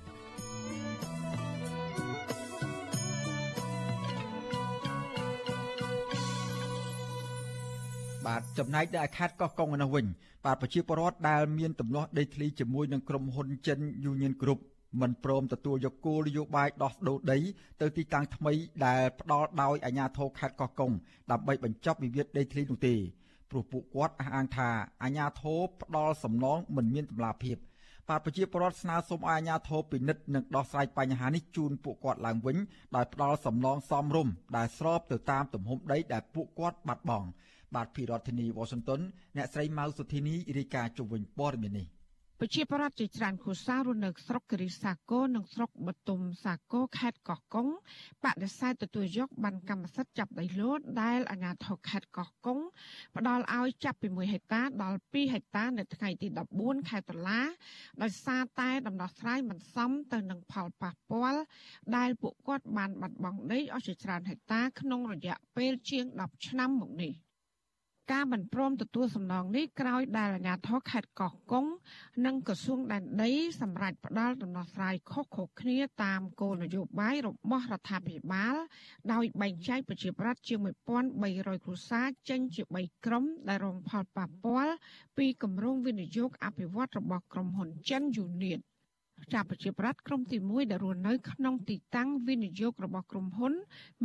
[8.27, 10.07] បាទចំណែកនៅខេត្តកោះកុងនោះវិញ
[10.45, 13.79] បាទប្រជាពលរដ្ឋដែលមានទំនាស់ដីធ្លីជាមួយនឹងក្រុមហ៊ុនចិន
[14.11, 14.61] Union Group
[15.01, 17.39] មិនព្រមទទួលយកគោលនយោបាយដោះដូរដី
[17.81, 18.53] ទៅទីតាំងថ្មី
[18.87, 20.93] ដែលផ្ដល់ដោយអាជ្ញាធរខេត្តកោះកុង
[21.31, 22.95] ដើម្បីបញ្ចប់វិវាទដីធ្លីនោះទេ
[23.51, 24.71] ព្រោះពួកគាត់អះអាងថា
[25.03, 27.57] អាជ្ញាធរផ្ដល់សំណងមិនមានតម្លាភាព
[28.09, 32.57] បាទប្រជាពលរដ្ឋស្នើសុំឲ្យអាជ្ញាធរពិនិត្យនិងដោះស្រាយបញ្ហានេះជូនពួកគាត់ឡើងវិញ
[32.97, 37.27] ដោយផ្ដល់សំណងសមរម្យដែលស្របទៅតាមទំហំដីដែលពួកគាត់បាត់បង់
[37.75, 39.01] បាទពីរដ្ឋធានីវ៉ាស៊ីនតោន
[39.37, 41.89] អ្នកស្រីម៉ៅសុធីនីរាយការណ៍ជុំវិញព័ត៌មាននេះ
[42.43, 47.69] ប្រជាប្រដ្ឋជាច្រើនខូសារស់នៅស្រុកគិរីសាគរនិងស្រុកបតុមសាគរខេត្តកោះកុង
[48.25, 52.59] បដិសេធទទួលយកបានកម្មសិទ្ធិចាប់ដីលោតដែលអាជ្ញាធរខេត្តកោះកុង
[53.17, 57.41] ផ្ដល់ឲ្យចាប់ពី1ហិកតាដល់2ហិកតានៅថ្ងៃទី14ខែតុលា
[58.03, 61.41] ដោយសារតែដំណោះស្រាយមិនសមទៅនឹងផលប៉ះពាល់
[61.97, 67.15] ដែលពួកគាត់បានបាត់បង់ដីអស់ជាច្រើនហិកតាក្នុងរយៈពេលជាង10ឆ្នាំមកនេះ។
[68.13, 71.67] ការមិនព្រមទទួលសំណងនេះក្រោយដែលអាជ្ញាធរខេត្តកោះកុង
[72.27, 73.31] និងក្រសួងដែនដី
[73.61, 78.57] សម្រាប់ផ្ដល់ដំណោះស្រាយខុសៗគ្នាតាមគោលនយោបាយរបស់រដ្ឋាភិបាល
[79.13, 80.59] ដោយបែងចែកប្រជាប្រដ្ឋជាង
[81.09, 84.75] 1300គ្រួសារចេញជា3ក្រុមដែលរងផលប៉ះពាល់
[85.17, 88.61] ពីគម្រោងវិនិយោគអភិវឌ្ឍរបស់ក្រុមហ៊ុនចិនយូនៀត
[89.35, 93.53] ចាប់ប្រជាប្រដ្ឋក្រុមទី1ដែលរស់នៅក្នុងទីតាំងវិនិយោគរបស់ក្រុមហ៊ុន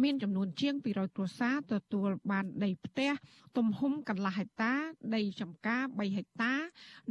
[0.02, 3.12] មានចំនួនជាង200គ្រួសារទទួលបានដីផ្ទះ
[3.58, 4.74] ទំហំកន្លះហិកតា
[5.16, 6.54] ដីចម្ការ3ហិកតា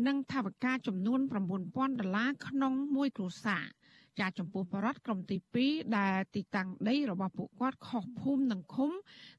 [0.06, 1.20] និងថវិកាចំនួន
[1.60, 3.64] 9000ដុល្លារក្នុងមួយគ្រួសារ
[4.20, 5.36] ចាចំពោះបរដ្ឋក្រុមទី
[5.66, 8.90] 2ដែលទីតាំងដីរបស់ពួកគាត់ខុសភូមិនិងឃុំ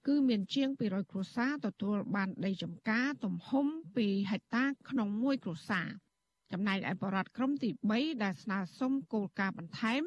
[0.08, 3.66] គឺមានជាង200គ្រួសារទទួលបានដីចម្ការទំហំ
[3.98, 5.90] 2ហិកតាក្នុងមួយគ្រួសារ
[6.58, 10.02] ចំណែកឯបរដ្ឋក្រុមទី3ដែលស្នើសុំគោលការណ៍បន្ថែម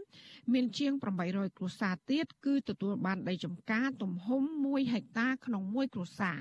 [0.52, 0.92] មានជាង
[1.24, 6.38] 800គ្រួសារទៀតគឺទទួលបានដីចម្ការទំហំ1ហិកតាក្នុងមួយគ្រួសារ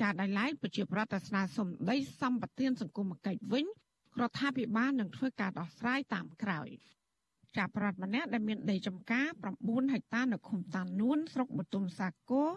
[0.00, 3.66] ចាដោយឡែកប្រជាប្រដ្ឋស្នើសុំដីសម្បត្តិសង្គមគិច្ចវិញ
[4.20, 6.68] រដ្ឋាភិបាលនឹងធ្វើការដោះស្រាយតាមក្រោយ
[7.56, 9.26] ចាប់ប្រដ្ឋម្នាក់ដែលមានដីចម្ការ
[9.60, 12.48] 9ហិកតានៅឃុំតានួនស្រុកបទុមសាគរ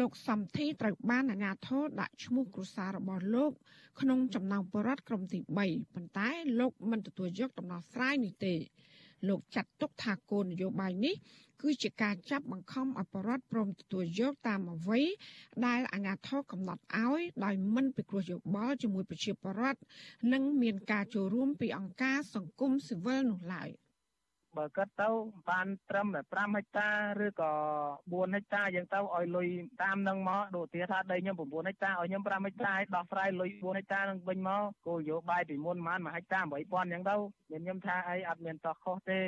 [0.00, 3.52] លោកសំធីត្រូវបានអាជ្ញាធរដាក់ឈ្មោះគ្រួសាររបស់លោក
[4.00, 6.30] ក្នុងចំណោមបរដ្ឋក្រុមទី3ប៉ុន្តែ
[6.60, 8.54] លោកមិនទទួលយកដំណោះស្រាយនេះទេ
[9.28, 11.14] លោកចាត់ទុកថាគោលនយោបាយនេះ
[11.62, 15.00] គឺជាការចាប់បង្ខំឲ្យបរដ្ឋព្រមទទួលយកតាមអ្វី
[15.66, 19.80] ដែលអាជ្ញាធរកំណត់ឲ្យដោយមិនពិគ្រោះយោបល់ជាមួយប្រជាពលរដ្ឋ
[20.32, 23.70] និងមានការចូលរួមពីអង្គការសង្គមស៊ីវិលនោះឡើយ។
[24.56, 25.08] បើគាត់ទៅ
[25.50, 26.88] បានត្រឹមតែ5ហិកតា
[27.24, 27.52] ឬក៏
[27.96, 29.48] 4ហិកតាយើងទៅឲ្យលុយ
[29.82, 37.16] តាមនឹងមកដូចទាថាដីខ្ញុំ9ហិកតាឲ្យខ្ញុំ5ហិកតាឲ្យដោះស្រាយលុយ4ហិកតានឹងវិញមកគោលនយោបាយពីមុនប្រហែល1ហិកតា8000អញ្ចឹងទៅ
[37.50, 39.22] មានខ្ញុំថាអីអត់មានតោះខុសទេ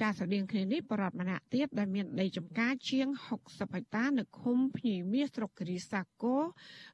[0.00, 3.08] ចាស្រដៀងគ្នានេះបរដ្ឋម្នាក់ទៀតដែលមានដីចំការជាង
[3.40, 6.42] 60ហិកតានៅឃុំភ្ញីមាសស្រុកគិរីសាគរ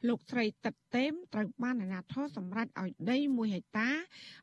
[0.08, 3.90] លោកស្រីទឹកទេមត្រូវបានអាជ្ញាធរសម្រេចឲ្យដី1ហិកតា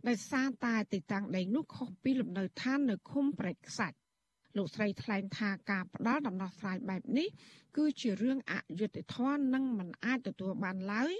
[0.07, 3.97] ដោយសារតែទីតាំងដីនោះខុសពីលំនៅឋាននៅឃុំព្រែកខ្សាច់
[4.57, 7.27] លោកស្រីថ្លែងថាការផ្ដាល់ដំណោះស្រាយបែបនេះ
[7.77, 11.13] គឺជារឿងអយុត្តិធម៌និងមិនអាចទទួលបានឡើយ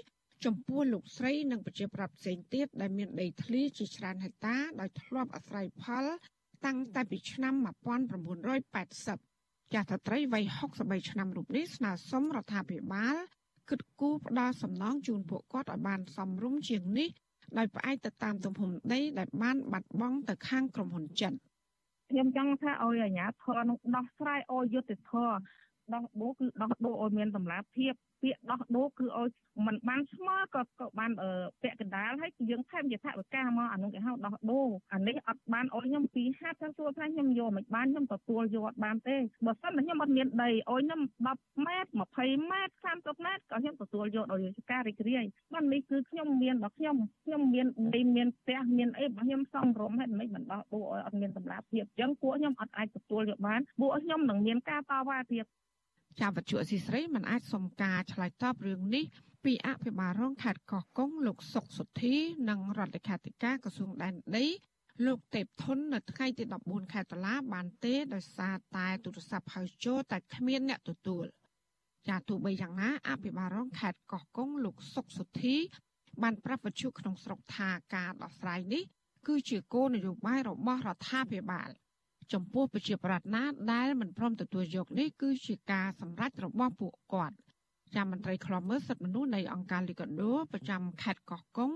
[0.44, 6.06] ចំពោះលោកស្រីនិងប្រជាប្រដ្ឋផ្សេងទៀតដែលមានដីធ្លីជាច្រើនហិកតាដោយធ្លាប់អាស្រ័យផល
[6.64, 7.54] តាំងតែពីឆ្នាំ
[8.78, 10.44] 1980ចាស់តត្រីវ័យ
[10.76, 13.16] 63ឆ្នាំរូបនេះស្នើសុំរដ្ឋាភិបាល
[13.70, 17.08] គិតគូរផ្ដល់សំណងជូនពួកគាត់ឲ្យបានសមរម្យជាងនេះ
[17.58, 21.32] ដោយផ្អែកទៅតាមទំហំដីដែលបានបាត់បង់ទៅខាងក្រុមហ៊ុនចិន
[22.10, 25.36] ខ្ញុំចង់ថាឲ្យអាជ្ញាធរនោះដោះស្រាយឲ្យយុត្តិធម៌
[25.94, 27.92] ដោះដូរគឺដោះដូរឲ្យមានតម្លាភាព
[28.22, 29.28] ពាក្យដោះដូរគឺឲ្យ
[29.66, 31.10] มันបានស្មើក៏ក៏បាន
[31.62, 39.16] ពាក់កណ្ដាលហើយយើងថែមជាថវិកាមកអានោះគេហៅដោះដូរអានេះអត់បានឲ្យខ្ញុំពីហាត់ខ្ញុំសួរថាខ្ញុំយកមិនបានខ្ញុំទទួលយកអត់បានទេ
[39.46, 41.00] បើសិនតែខ្ញុំអត់មានដីឲ្យខ្ញុំ
[41.34, 55.44] 10ម៉ែត្រ20ម៉ែត្រ30ម៉ែត្រក៏ខ្ញុំទទួលយកដោយរាជការរីករាយបាននេះគឺខ្ញុំមានរបស់ខ្ញុំខ្ញុំមានដីមានផ្ទះមានអីរបស់ខ្ញុំសំរុំហេតុមិនមិនដោះដូរឲ្យអត់មានតម្លាភាពអញ្ចឹងពួកខ្ញុំអត់អាចទទួលយកបានពួកខ្ញុំនឹងមានការតវ៉ាទៀត
[56.18, 59.04] ចាវត្ថុអសីស្រីមិនអាចសុំការឆ្លើយតបរឿងនេះ
[59.44, 62.14] ពីអភិបាលរងខេត្តកោះកុងលោកសុកសុធី
[62.48, 64.46] និងរដ្ឋលេខាធិការក្រសួងដែនដី
[65.06, 71.26] លោកទេពធុននៅថ្ងៃទី14ខែតុលាបានទេដោយសារតែទូរស័ព្ទហៅចូលតែគ្មានអ្នកទទួល
[72.08, 75.56] ចាទោះបីយ៉ាងណាអភិបាលរងខេត្តកោះកុងលោកសុកសុធី
[76.22, 78.82] បានប្រាប់វិទ្យុក្នុងស្រុកថាការដោះស្រាយនេះ
[79.26, 81.68] គឺជាគោលនយោបាយរបស់រដ្ឋាភិបាល
[82.32, 87.36] ចំពោះប្រជាប្រដ្ឋណាដែលមិនព្រមទទួលយកនេះគឺជាការសម្រេចរបស់ពួកគាត់
[87.94, 91.70] ចាំមន្ត្រីខ្លំមើលសិទ្ធិមនុស្សនៃអង្គការលីកាដូប្រចាំខេត្តកោះកុង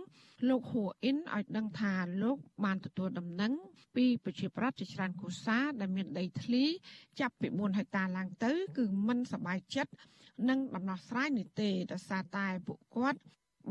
[0.48, 1.92] លោកហួអ៊ីនឲ្យដឹងថា
[2.22, 3.52] លោកបានទទួលដំណឹង
[3.96, 6.64] ពីប្រជាប្រដ្ឋជាច្រើនគូសាដែលមានដីធ្លី
[7.20, 9.92] ចាប់ពី4ហិកតាឡើងទៅ គឺមិនសប្បាយចិត្ត
[10.48, 13.18] នឹងដំណោះស្រាយនេះទេដោយសារតែពួកគាត់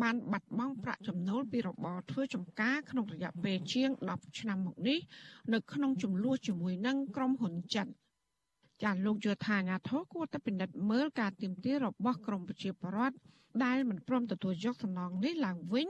[0.01, 4.99] បានបាត់បង់ប្រាក់ចំណូលពីរបរធ្វើចំការក្នុងរយៈពេលជាង10ឆ្នាំមកនេះ
[5.53, 7.87] នៅក្នុងចំនួនជាមួយនឹងក្រុមហ៊ុនចិន
[8.83, 13.17] ចាលោកយល់ថាអាញាធរគួរតែពិនិត្យមើលការទៀមទារបស់ក្រមប្រជាពលរដ្ឋ
[13.65, 15.87] ដែលមិនព្រមទទួលយកសំណងនេះឡើងវិញ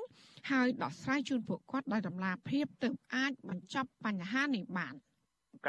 [0.52, 4.94] ហើយដោះស្រាយជូនពួកគាត់ដោយតម្លាភាពទើបអាចបញ្ចប់បញ្ហានេះបាន។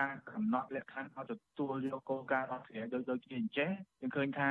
[0.01, 3.71] ការកំណត់លក្ខខណ្ឌឲ្យទទួលយកគោលការណ៍អន្តរជាតិដូចដូចជាអញ្ចេះ
[4.01, 4.51] យើងឃើញថា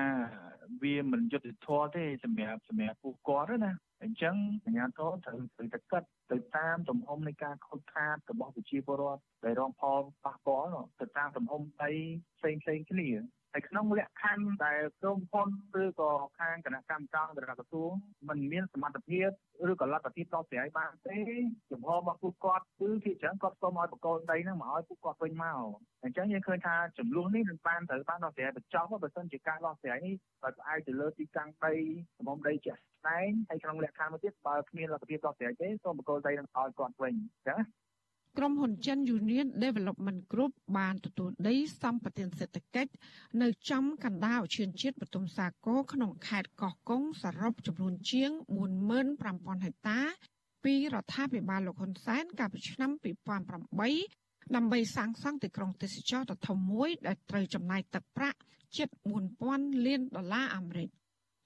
[0.83, 3.71] វាមិនយុត្តិធម៌ទេសម្រាប់សម្រាប់ពួកគាត់ណា
[4.03, 4.35] អញ្ចឹង
[4.65, 10.69] អាជ្ញាធរត្រូវត្រូវតែកាត់ទៅតាមទំហំនៃការខូចខាតរបស់ប្រជាពលរដ្ឋដែលរងផលប៉ះពាល់
[10.99, 11.91] ទៅតាមទំហំដី
[12.37, 13.09] ផ្សេងផ្សេងគ្នា
[13.55, 15.49] ហើយក្នុងលក្ខខណ្ឌដែលក្រុមហ៊ុន
[15.81, 17.91] ឬក៏ខាងគណៈកម្មការរបស់ក្រសួង
[18.27, 19.29] มันមានសមត្ថភាព
[19.71, 21.17] ឬក៏លទ្ធភាពតបស្រាយបានទេ
[21.71, 25.61] ចំហរបស់ពួកគាត់គឺភាគច្រើនគាត់សូមឲ្យបកគោដីហ្នឹងមកឲ្យពួកគាត់វិញមក
[26.03, 31.73] អញ្ចឹងយើងឃើញថាចំនួននេះនឹងបានត្រូវបានដោះស្រាយបញ្ចប់បើសិនជាការដោះស្រាយនេះដោយផ្អែកទៅលើទីតាំងដី
[32.17, 37.59] សំណុំដីជាក់ស្ដែងហើយក្នុងលក្ខខណ្ឌមួយទៀតបើគ្មានលទ្ធភាពដោះស្រាយទេសូមបកគោដីនឹងឲ្យគាត់វិញអញ្ចឹង
[38.37, 42.91] ក្រុមហ៊ុនចិន Union Development Group បានទទួលដីសម្បត្តិសេដ្ឋកិច្ច
[43.41, 48.31] នៅចំកណ្ដាលឧឈានជាតិបទុមសាគរក្នុងខេត្តកោះកុងសរុបចំនួនជាង
[48.97, 49.99] 45000ហិកតា
[50.63, 58.39] ពីរដ្ឋាភិបាលលោកហ៊ុនសែនកាលពីឆ្នាំ2008ដើម្បីសាងសង់ទីក្រុងទេសចរដ៏ធំមួយដែលត្រូវចំណាយទឹកប្រាក់
[58.77, 58.89] ជិត
[59.37, 60.89] 4000លានដុល្លារអាមេរិក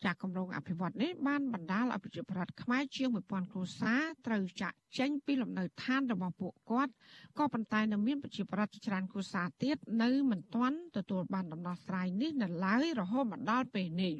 [0.05, 6.91] ចាក់គម្រោងអភិវឌ្ឍនេះបានបណ្ដាលឲ្យប្រជាប្រដ្ឋខ្មែរជាង1000គ្រួសារត្រូវចាក់ចេញពីលំនៅឋានរបស់ពួកគាត់
[7.37, 14.13] ក៏ប៉ុន្តែនៅមានប្រជាប្រដ្ឋច្រើនគ្រួសារទៀតនៅមិនទាន់ទទួលបានដំណោះស្រាយនេះនៅឡើយរហូតមកដល់ពេលនេះ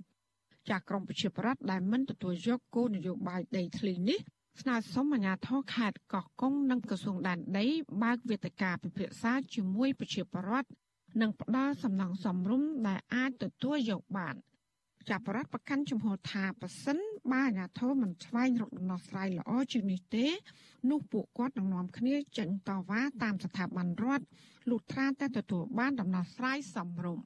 [0.69, 4.19] ចាក់ក្រមប្រជាប្រដ្ឋដែលមិនទទួលយកគោលនយោបាយដីធ្លីនេះ
[4.61, 7.67] ស្នើសុំអាជ្ញាធរខេត្តកោះកុងនិងក្រសួងដែនដី
[8.03, 10.69] បើកវេទិកាពិភាក្សាជាមួយប្រជាពលរដ្ឋ
[11.21, 14.35] និងផ្ដល់សំណងសំរុំដែលអាចទទួលយកបាន។
[15.09, 16.97] ចាប់បរដ្ឋប្រកាន់ជំហរថាប៉ះសិន
[17.31, 20.25] បើអាញាធមមិនស្វែងរកដំណោះស្រាយល្អជាងនេះទេ
[20.89, 24.25] នោះពួកគាត់នឹងនាំគ្នាចេញតវ៉ាតាមស្ថាប័នរដ្ឋ
[24.69, 27.25] លុះត្រាតែទទួលបានដំណោះស្រាយសមរម្យ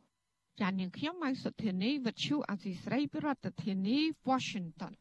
[0.59, 4.93] ចាននាងខ្ញុំម៉ៃសុធានីវិទ្យុអសីស្រីប្រធានាធិបតី Washington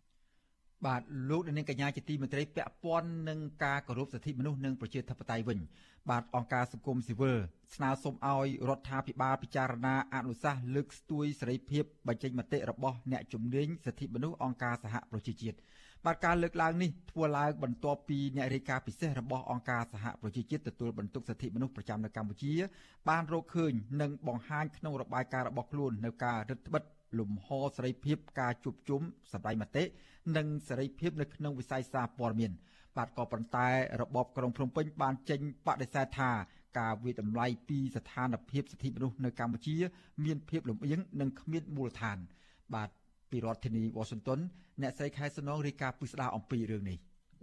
[0.87, 5.59] បាទលោកនាងកញ្ញាជាទីមេត្រីពាក់ព័ន្ធនឹងការគោរពសិទ្ធិមនុស្សនិងប្រជាធិបតេយ្យវិញ
[6.11, 7.39] បាទអង្គការសង្គមស៊ីវិល
[7.75, 15.57] ស្នើសុំឲ្យរដ្ឋាភិបាលពិចារណាអនុសាសន៍លើកស្ទួយសេរីភាពបញ្ចេញមតិរបស់អ្នកជំនាញសិទ្ធិមនុស្សអង្គការសហប្រជាជាតិ
[16.07, 22.53] បាទការលើកឡើងនេះធ្វើឡើងបន្ទាប់ពីអ្នករាយការណ៍ពិសេសរបស់អង្គការសហប្រជាជាតិទទួលបន្ទុកសិទ្ធិមនុស្សប្រចាំនៅកម្ពុជា
[23.09, 29.03] បានរកឃើញនិងបង្ហាញក្នុងរបាយការណ៍របស់ខ្លួននៅការរឹតបន្តឹង លំហសេរីភាពការជួបជុំ
[29.33, 29.85] សម្ដែងមតិ
[30.37, 32.53] និងសេរីភាពនៅក្នុងវិស័យសារព័ត៌មាន
[32.97, 33.69] បាទក៏ប៉ុន្តែ
[34.01, 36.31] របបក្រុងភ្នំពេញបានចេញបដិសេធថា
[36.79, 39.77] ការវិតម្លៃពីស្ថានភាពសិទ្ធិមនុស្សនៅកម្ពុជា
[40.25, 42.19] មានភាពលំអៀងនិងគ្មានមូលដ្ឋាន
[42.75, 42.89] បាទ
[43.31, 44.41] ពីរដ្ឋធានីវ៉ាស៊ីនតោន
[44.83, 46.99] អ្នកស្រីខែសំណងរាយការណ៍ពិស្ដារអំពីរឿងនេះ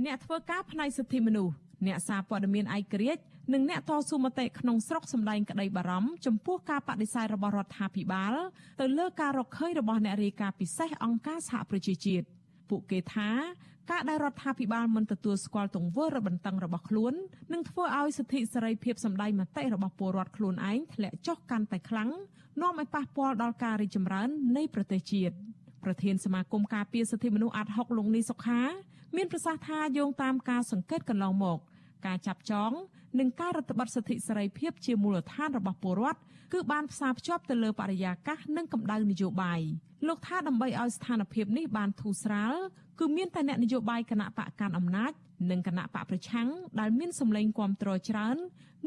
[0.06, 1.54] អ្នកធ្វើការផ្នែកសិទ្ធិមនុស្ស
[1.88, 3.24] អ្នកសារព័ត៌មានឯករាជ្យ
[3.54, 8.34] និងអ្នកតស៊ូមតិក្នុងស្រុកសម្ដែងក្តីបារម្ភចំពោះការបដិសេធរបស់រដ្ឋាភិបាល
[8.80, 12.26] ទៅលើការរកឃើញរបស់អ្នករាយការណ៍ពិសេសអង្គការសហប្រជាជាតិ
[12.70, 13.30] ពួកគេថា
[13.92, 17.14] ការដែលរដ្ឋាភិបាលមិនទទួលស្គាល់ទង្វើរបន្តឹងរបស់ខ្លួន
[17.54, 22.10] នឹងធ្វើឲ្យសិទ្ធិសេរីភាពសម្ដែងមតិរបស់ពលរដ្ឋខ្លួនឯងធ្លាក់ចុះកាន់តែខ្លាំង
[22.62, 25.36] នាំឲ្យប៉ះពាល់ដល់ការរីកចម្រើននៃប្រទេសជាតិ
[25.84, 28.62] ប្រធានសមាគមការពារសិទ្ធិមនុស្សអាត់ហុកលោកនីសុខា
[29.16, 31.60] មានប្រសាសន៍ថាយោងតាមការសង្កេតកន្លងមក
[32.06, 32.72] ការចាប់ចង
[33.20, 36.20] និងការរដ្ឋបတ်សិទ្ធិសេរីភាពជាមូលដ្ឋានរបស់ពលរដ្ឋ
[36.54, 39.62] គឺបានផ្សារភ្ជាប់ទៅលើបរិយាកាសនិងកម្ដៅនយោបាយ
[40.08, 42.54] លោកថាដើម្បីឲ្យស្ថានភាពនេះបានធូរស្រាល
[43.00, 45.12] គឺមានតែអ្នកនយោបាយគណៈបកកាន់អំណាច
[45.52, 46.48] និងគណៈបកប្រឆាំង
[46.80, 48.38] ដែលមានសម្លេងគាំទ្រច្រើន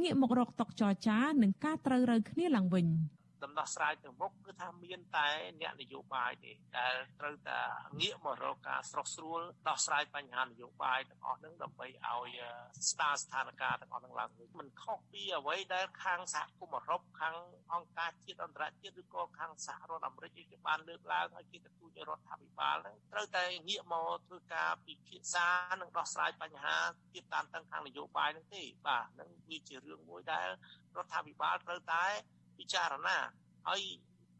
[0.03, 2.87] ងាកមករកតុកចរចានិងការត្រូវរើគ្នាឡើងវិញ។
[3.45, 5.28] ដំណោះស្រាយទៅមុខគឺថាមានតែ
[5.61, 7.61] អ្នកនយោបាយទេដែលត្រូវតែ
[8.01, 12.28] ងាកមករកការស្រោះស្រួលដោះស្រាយបញ្ហានយោបាយទាំងអស់ហ្នឹងដើម្បីឲ្យ
[12.91, 17.34] ស្ដារស្ថានភាពទាំងអស់ហ្នឹងឡើងវិញមិនខុសពីអ្វីដែលខាងសហគមន៍អឺរ៉ុបខាង
[17.72, 25.47] អង្គការជាតិអន្តរជាតិឬក៏ខាងសហរដ្ឋអាមេរិកគេបានលើកឡើងឲ្យគេទទូចរដ្ឋាភិបាលហ្នឹងត្រូវតែងាកមកធ្វើការពិភាក្សា
[25.80, 26.76] និងដោះស្រាយបញ្ហា
[27.14, 30.49] ទៀតតាមទាំងខាងនយោបាយហ្នឹងទេបាទហ្នឹងវាជារឿងមួយដែល
[30.97, 32.05] រដ្ឋាភិបាលត្រូវតែ
[32.61, 33.17] ពិចារណា
[33.69, 33.83] ហើយ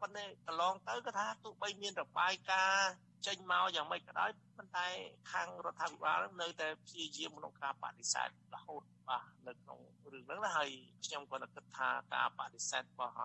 [0.01, 2.91] ប៉ុន្តែកន្លងទៅក៏ថាទោះបីមានរបាយការណ៍
[3.27, 4.87] ចេញមកយ៉ាងម៉េចក៏ដោយប៉ុន្តែ
[5.31, 9.79] ខាងរដ្ឋាភិបាលនៅតែព្យាយាមក្នុងការបដិសេធរហូតបាទនៅក្នុង
[10.13, 10.69] រឿងហ្នឹងណាហើយ
[11.05, 13.15] ខ្ញុំក៏នឹកគិតថាការបដិសេធរបស់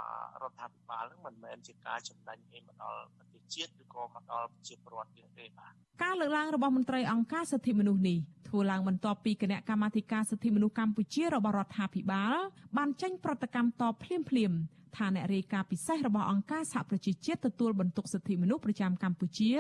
[0.43, 5.73] រដ្ឋាភិបាលហ្នឹងមិនមែនជាការចំណេញឯមកដល់ប្រទេស ជាតិឬក៏មកដល់ប្រជាពលរដ្ឋទេបាទ
[6.03, 8.19] ការលើកឡើងរបស់មន្ត្រីអង្គការសិទ្ធិមនុស្សនេះ
[8.49, 12.35] ធ្វើឡើងបន្ទាប់ពីគណៈកម្មាធិការសិទ្ធិមនុស្សកម្ពុជារបស់រដ្ឋាភិបាល
[12.77, 14.53] បានចេញប្រតិកម្មតបភ្លាមភ្លាម
[14.97, 19.51] ថាអ្នករាយការណ៍ពិសេសរបស់អង្គការសហប្រជាជាតិទទួលបន្ទុកសិទ្ធិមនុស្សប្រចាំកម្ពុជា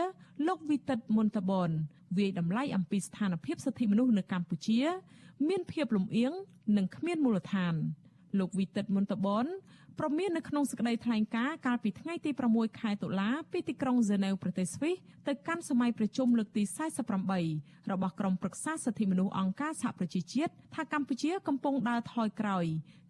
[0.46, 1.70] លោកវីតិតមុនតបន
[2.18, 4.80] វាយតម្លៃអំពីស្ថានភាពសិទ្ធិមនុស្សនៅកម្ពុជា
[5.48, 6.32] មានភាពលំអៀង
[6.76, 7.74] និងគ្មានមូលដ្ឋាន
[8.38, 9.46] លោកវីតិតមុនតបន
[9.98, 14.96] ប្រមាននៅក្នុងសេចក្តីថ្លែងការណ៍កាលពីថ្ងៃទី6ខែតុលាពីទីក្រុងហ្សឺណែវប្រទេសស្វីស
[15.28, 16.62] ទៅកាន់សម័យប្រជុំលើកទី
[17.26, 22.64] 48របស់ក្រុមប្រឹក្សាសិទ្ធិមនុស្សអង្គការសហប្រជាជាតិថាកម្ពុជាកំពុងដើរថយក្រោយ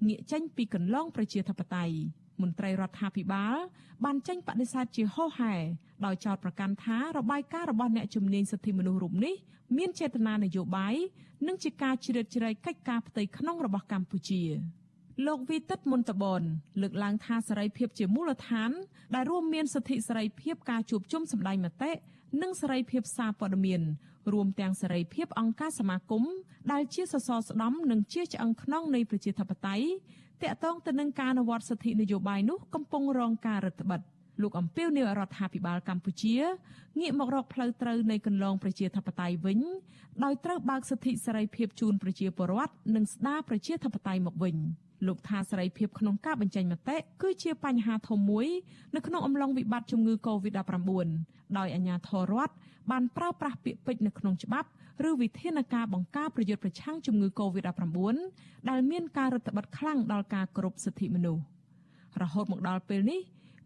[0.07, 1.97] ងាកចេញពីកន្លងប្រជាធិបតេយ្យ
[2.43, 3.57] មន្ត្រីរដ្ឋាភិបាល
[4.05, 5.55] បានចេញបដិសេធជាហោហែ
[6.05, 9.35] ដោយចោទប្រកាន់ថារបាយការណ៍របស់អ្នកជំនាញសិទ្ធិមនុស្សរូបនេះ
[9.77, 10.95] មានចេតនានយោបាយ
[11.47, 14.43] និងជាការជ្រៀតជ្រែកកិច្ចការផ្ទៃក្នុងរបស់កម្ពុជា។
[15.25, 16.43] លោកវីតិតមុនតបន
[16.81, 18.71] លើកឡើងថាសេរីភាពជាមូលដ្ឋាន
[19.15, 21.91] ដែលរួមមានសិទ្ធិសេរីភាពការជួបជុំសម្ដែងមតិ
[22.43, 23.81] និងសេរីភាពសារព័ត៌មាន
[24.33, 26.25] រួមទាំងសេរីភាពអង្គការសមាគម
[26.73, 29.87] ដែលជាសសរស្តម្ភនិងជាឆ្អឹងខ្នងនៃប្រជាធិបតេយ្យ
[30.43, 36.37] តាក់ទងទៅនឹងការអនុវត្តសិទ្ធិនយោបាយនោះកំពុងរងការរឹតបន្តឹងលោកអំពីវនាយរដ្ឋាភិបាលកម្ពុជា
[37.01, 39.61] ងាកមករកផ្លូវត្រូវនៃកន្លងប្រជាធិបតេយ្យវិញ
[40.25, 44.57] ដោយត្រូវបើកសិទ្ធិសេរីភាពជូនប្រជាពលរដ្ឋនិងស្ដារប្រជាធិបតេយ្យមកវិញ។
[45.09, 48.47] លោកថាសេរីភាពក្នុងការបញ្ចេញមតិគឺជាបញ្ហាធំមួយ
[48.95, 51.09] នៅក្នុងអំឡុងវិបត្តិជំងឺ Covid-19
[51.59, 52.55] ដោយអាជ្ញាធររដ្ឋ
[52.91, 54.69] បានប្រើប្រាស់ពាក្យពេចន៍នៅក្នុងច្បាប់
[55.09, 57.99] ឬវិធានការបង្ការប្រយុទ្ធប្រឆាំងជំងឺ Covid-19
[58.69, 61.43] ដែលមានការរដ្ឋបတ်ខ្លាំងដល់ការគោរពសិទ្ធិមនុស្ស
[62.23, 63.21] រហូតមកដល់ពេលនេះ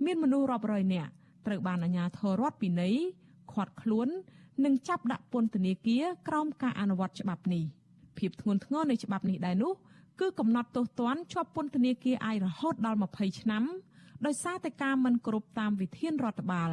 [0.05, 1.11] មានមនុស្សរាប់រយនាក់
[1.47, 2.95] ត្រូវបានអាជ្ញាធររដ្ឋពិន័យ
[3.53, 4.09] ឃាត់ខ្លួន
[4.65, 7.65] និងចាប់ដាក់ពន្ធនាគារក្រោមការអនុវត្តច្បាប់នេះ
[8.19, 9.73] ភាពធ្ងន់ធ្ងរនៃច្បាប់នេះដែរនោះ
[10.21, 13.65] គឺកំណត់ទោសទណ្ឌជាប់ពន្ធនាគារអាយរហូតដល់20ឆ្នាំ
[14.27, 16.71] ដោយសារតែការមិនគោរពតាមវិធានរដ្ឋបាល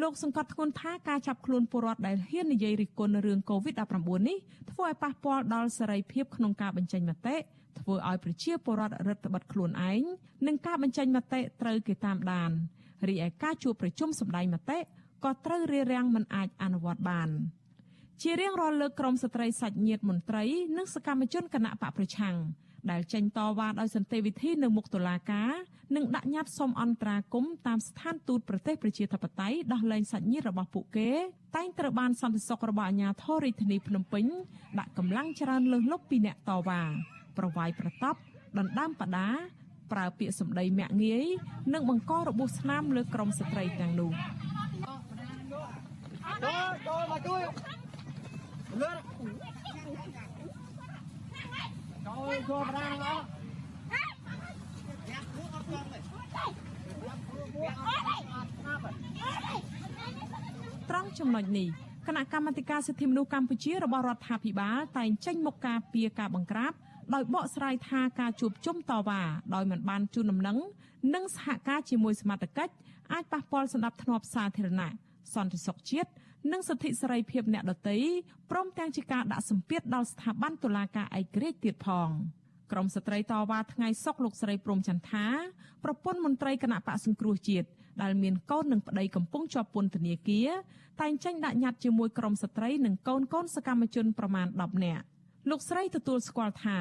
[0.00, 4.38] លោកសង្កត់ធ្ងន់ថាការចាប់ខ្លួនពលរដ្ឋដែលហ៊ាននិយាយរិះគន់រឿង COVID-19 នេះ
[4.70, 7.36] ធ្វើឲ្យប៉ះពាល់ដល់សេរីភាពក្នុងការបញ្ចេញមតិ
[7.80, 10.02] ធ្វើឲ្យប្រជាពលរដ្ឋរឹតបន្តឹងខ្លួនឯង
[10.46, 12.50] និងការបញ្ចេញមតិត្រូវគេតាមដាន
[13.08, 14.78] រីឯការជួបប្រជុំសម្ដែងមតិ
[15.24, 17.28] ក៏ត្រូវរារាំងមិនអាចអនុវត្តបាន
[18.22, 20.44] ជារៀងរាល់លើកក្រមស្ត្រីសាច់ញាតិមន្ត្រី
[20.76, 22.36] និងសកម្មជនគណៈបកប្រឆាំង
[22.90, 25.52] ដែលចេញតវ៉ាដោយសន្តិវិធីនៅមុខតុលាការ
[25.96, 31.10] និងដាក់ញត្តិសុំអន្តរាគមន៍តាមស្ថានទូតប្រទេសប្រជាធិបតេយ្យដោះលែងសាច់ញាតិរបស់ពួកគេ
[31.56, 34.26] តែងត្រូវបានសន្តិសុខរបស់អាជ្ញាធររាជធានីភ្នំពេញ
[34.78, 36.80] ដាក់កម្លាំងច្រើនលើសលប់ពីអ្នកតវ៉ា
[37.38, 38.18] ប្រវាយប្រតប់
[38.58, 39.28] ដណ្ដើមបដា
[39.92, 41.26] ប្រើពាក្យសម្ដីមាក់ងាយ
[41.74, 44.12] និងបង្ករបួសស្នាមលើក្រុមស្ត្រីទាំងនោះ
[46.44, 47.81] ចូលចូលមកជួយ
[48.80, 48.92] លើ
[52.06, 53.22] ចូលចូលប្រាំងអស់
[60.90, 61.68] ត្រង់ចំណុចនេះ
[62.06, 66.72] គណៈកម្មាធិការសិទ្ធិមនុស្សកម្ពុជារបស់រដ្ឋាភិបាលតែងចេញមុខការពីការបង្ក្រាប
[67.14, 69.22] ដោយបកស្រាយថាការជួបជុំតវ៉ា
[69.54, 70.58] ដោយមិនបានជូនដំណឹង
[71.14, 72.74] និងសហការជាមួយសមត្ថកិច្ច
[73.12, 74.90] អាចប៉ះពាល់សន្តិភាពសាធារណៈ
[75.34, 76.10] សន្តិសុខជាតិ
[76.50, 77.96] និងសិទ្ធិសេរីភាពអ្នកដទៃ
[78.50, 82.08] ព្រមទាំងជាការដាក់សម្ពាធដល់ស្ថាប័នតុលាការឯករាជ្យទៀតផង
[82.72, 85.26] ក្រមស្ត្រីតវ៉ាថ្ងៃសុកលោកស្រីព្រំចន្ទថា
[85.84, 87.68] ប្រពន្ធមន្ត្រីគណៈបកសង្គ្រោះជាតិ
[88.02, 90.50] ដែលមានកូននិងប្តីកំពុងជាប់ពន្ធនាគារ
[91.00, 95.04] តែងចេញដាក់ញត្តិជាមួយក្រមស្ត្រីនិងកូនកូនសកម្មជនប្រមាណ10នាក់
[95.50, 96.78] លោកស្រីទទួលស្គាល់ថា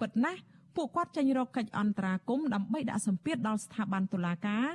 [0.00, 0.40] ពិតណាស់
[0.76, 4.66] ពួកគាត់ចេញរកកិច្ចអន្តរាគមន៍ដើម្បីដាក់សម្ពាធដល់ស្ថាប័នតុលាការ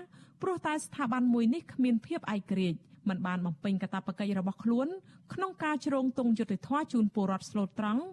[0.42, 2.80] ព្រោះតែស្ថាប័នមួយនេះគ្មានភាពឯករាជ្យ
[3.10, 4.88] មិនបានបំពេញកាតព្វកិច្ចរបស់ខ្លួន
[5.34, 8.04] ក្នុងការជ្រងទង់យុត្តិធម៌ជូនពលរដ្ឋស្លូតត្រង់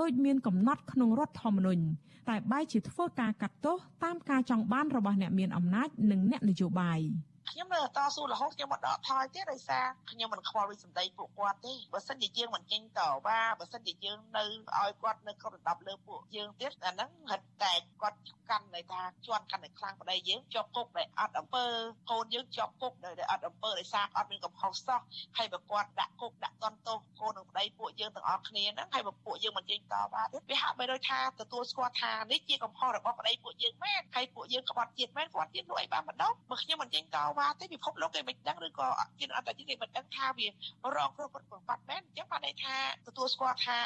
[0.00, 1.82] ដោយមានកំណត់ក្នុងរដ្ឋធម្មនុញ្ញ
[2.28, 7.00] តែបែរជាធ្វើការកាត់ទោសតាមការចង់បានរបស់អ្នកមានអំណាចនិងអ្នកនយោបាយ។
[7.50, 14.44] ខ្ញុំនៅតស៊ូរហូតខ្ញុំមកដកថយទៀតដោយសារខ្ញុំមិនខ្វល់វិសម្ដីពួកគាត់ទេបើសិនជាយើងមិនចេញតវ៉ាបើសិនជាយើងនៅ
[14.78, 17.72] ឲ្យគាត់នៅគ្រប់ដណ្ដប់លើពួកយើងទៀតអាហ្នឹងហិតតែ
[18.02, 18.18] គាត់
[18.50, 21.64] កាន់ន័យថាជន់កាន់តែខ្លាំងប្តីយើងជាប់គុកដែលអត់អំពើ
[22.10, 25.00] កូនយើងជាប់គុកដែលអត់អំពើដោយសារអត់មានកំហុសសោះ
[25.36, 42.74] ហើយបើគាត់ដាក់គុកដាក់តន់ទោសកូននិងប្តីពួកយើងទាំងអស់គ្នាហ្នឹងហើយបើពួកយើងមិនចេញតវ៉ាទៀតវាហាក់បីដូចថាទទួលស្គាល់ថានេះជាកំហុសរបស់ប្តីពួកយើងមែនហើយពួកយើងក្បត់ជាតិមែនគាត់ទៀតនោះអីបានម្ដងបើខ្ញុំមិនចេញតវ៉ាវ៉ាទេពិភពលោកគេមិនដឹងឬក៏ជាអន្តរជាតិគេមិនដឹងថាវារងគ្រោះប្របាត់មែនអញ្ចឹងបានន័យថា
[43.06, 43.76] ទទួលស្គាល់ថា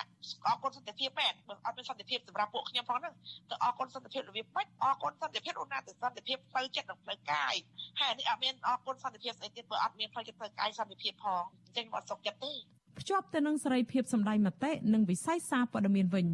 [0.47, 3.15] អរគុណសន្តិភាពមែនបើអត់មានសន្តិភាពសម្រាប់ពួកខ្ញុំផងហ្នឹង
[3.51, 7.55] ទៅអរគុណសន្តិភាពរបៀបម៉េចអរគុណសន្តិភាពអូនណាទៅសន្តិភាពផ្លូវចិត្តនិងផ្លូវកាយ
[8.01, 12.53] ហើយនេះអត់មានអរគុណសន្តិភាពស្អីទៀតបើអត់មានផ្លូវចិត្តផ្លូវកាយសន្តិភាពផងអញ្ចឹងអត់សុខចិត្តទេ
[13.01, 16.27] ភ្ជាប់ទៅនឹងសេរីភាពសម្ដែងមតិនិងវិស័យសារព័ត៌មានវិញ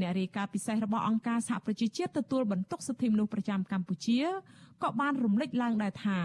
[0.00, 4.20] អ្នករាយការណ៍ពិសេសរបស់អង្គការសហប្រជាជាតិទទួលបន្ទុកសិទ្ធិមនុស្សប្រចាំកម្ពុជា
[4.82, 6.18] ក៏បានរំលេចឡើងដែរថា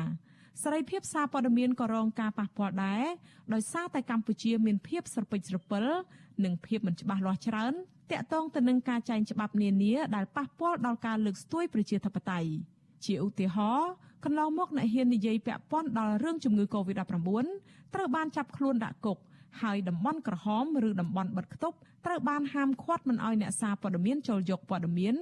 [0.64, 3.03] សេរីភាពសារព័ត៌មានក៏រងការប៉ះពាល់ដែរ
[3.53, 5.86] ដោយសារតែកម្ពុជាមានភាពស្រពេចស្រពិល
[6.43, 7.74] និងភាពមិនច្បាស់លាស់ច្រើន
[8.12, 12.49] តាក់ទងទៅនឹងការចែងច្បាប់នានាដែលប៉ះពាល់ដល់ការលើកស្ទួយប្រជាធិបតេយ្យ
[13.05, 13.89] ជាឧទាហរណ៍
[14.24, 17.45] កន្លងមកអ្នកហ៊ាននិយាយពាក់ព័ន្ធដល់រឿងជំងឺ Covid-19
[17.93, 19.18] ត្រូវបានចាប់ខ្លួនដាក់គុក
[19.62, 25.16] ហើយតំបន់ក្រហមឬតំបន់បិទគប់ត្រូវបានហាមឃាត់មិនឲ្យអ្នកសារព័ត៌មានចូលយកព័ត៌មាន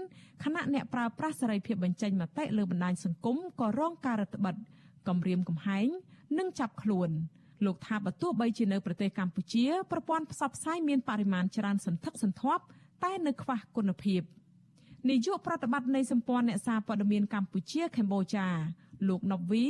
[0.44, 4.66] ខណៈអ្នកប្រើប្រាស់សេរីភាពបញ្ចេញមតិលើបណ្ដាញសង្គមក៏រងការរឹតបន្តឹង
[5.08, 5.88] គំរាមកំហែង
[6.38, 7.10] និងចាប់ខ្លួន
[7.66, 12.64] លោកថាបើទោះបីជានៅប្រទេសកម្ពុជាប្រព័ន្ធផ្សព្វផ្សាយមានបរិមាណច្រើនសន្ធឹកសន្ធាប់
[13.04, 14.22] តែនៅខ្វះគុណភាព
[15.10, 18.48] នាយកប្រតិបត្តិនៃសម្ព័ន្ធអ្នកសារព័ត៌មានកម្ពុជាកម្ពុជា
[19.08, 19.66] លោកណូវី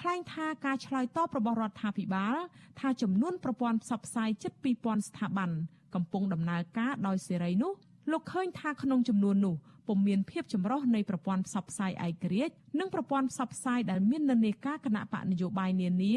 [0.00, 2.36] ថ្លែងថាការឆ្លើយតបរបស់រដ្ឋាភិបាល
[2.80, 5.50] ថាចំនួនប្រព័ន្ធផ្សព្វផ្សាយជិត2000ស្ថាប័ន
[5.94, 7.72] កំពុងដំណើរការដោយសេរីនោះ
[8.12, 9.54] លោកឃើញថាក្នុងចំនួននោះ
[9.86, 16.16] ពុំមានភាពចម្រុះនៃប្រព័ន្ធផ្សព្វផ្សាយឯករាជ្យនិងប្រព័ន្ធផ្សព្វផ្សាយដែលមាននិន្នាការគណៈបកនយោបាយនានា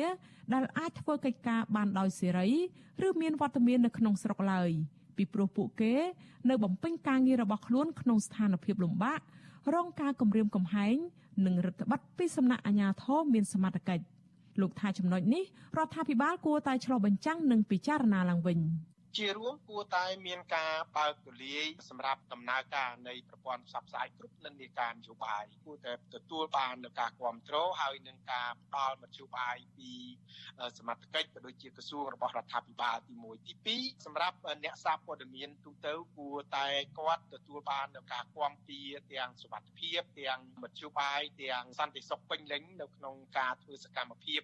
[0.53, 2.49] ដែលអាចធ្វើកិច្ចការបានដោយសេរី
[3.07, 4.69] ឬមានវត្តមាននៅក្នុងស្រុកឡើយ
[5.17, 5.93] ពីព្រោះពួកគេ
[6.49, 9.19] នៅបំពេញការងាររបស់ខ្លួនក្នុងស្ថានភាពលំបាក
[9.75, 10.95] រងការគំរាមកំហែង
[11.45, 14.03] និងរដ្ឋបတ်ពីសំណាក់អាជ្ញាធរមានសមត្ថកិច្ច
[14.61, 15.43] លោកថាចំណុចនេះ
[15.77, 18.59] រដ្ឋាភិបាលគួរតែឆ្លុះបញ្ចាំងនិងពិចារណាឡើងវិញ។
[19.17, 29.91] ជារួមគួរតែមានការបើកទូលាយសម្រាប់ដំណើរការនៃប្រព័ន្ធផ្សព្វផ្សាយគ្រប់និន្នាការនយោបាយគួរតែទទួលបាននូវការគ្រប់គ្រងហើយនឹងការផ្ដល់មធ្យោបាយពី
[30.77, 36.67] សមត្ថកិច្ចក៏ដូចជាក្រសួងរបស់រដ្ឋាភិបាលទី1ទី2សម្រាប់អ្នកសារព័ត៌មានទូទៅគួរតែ
[36.99, 44.41] គាត់ទទួលបាននូវការគាំពារទាំងសុវត្ថិភាពទាំងមធ្យោបាយទាំងសន្តិសុខពេញលេញនៅក្នុងការធ្វើសកម្មភាព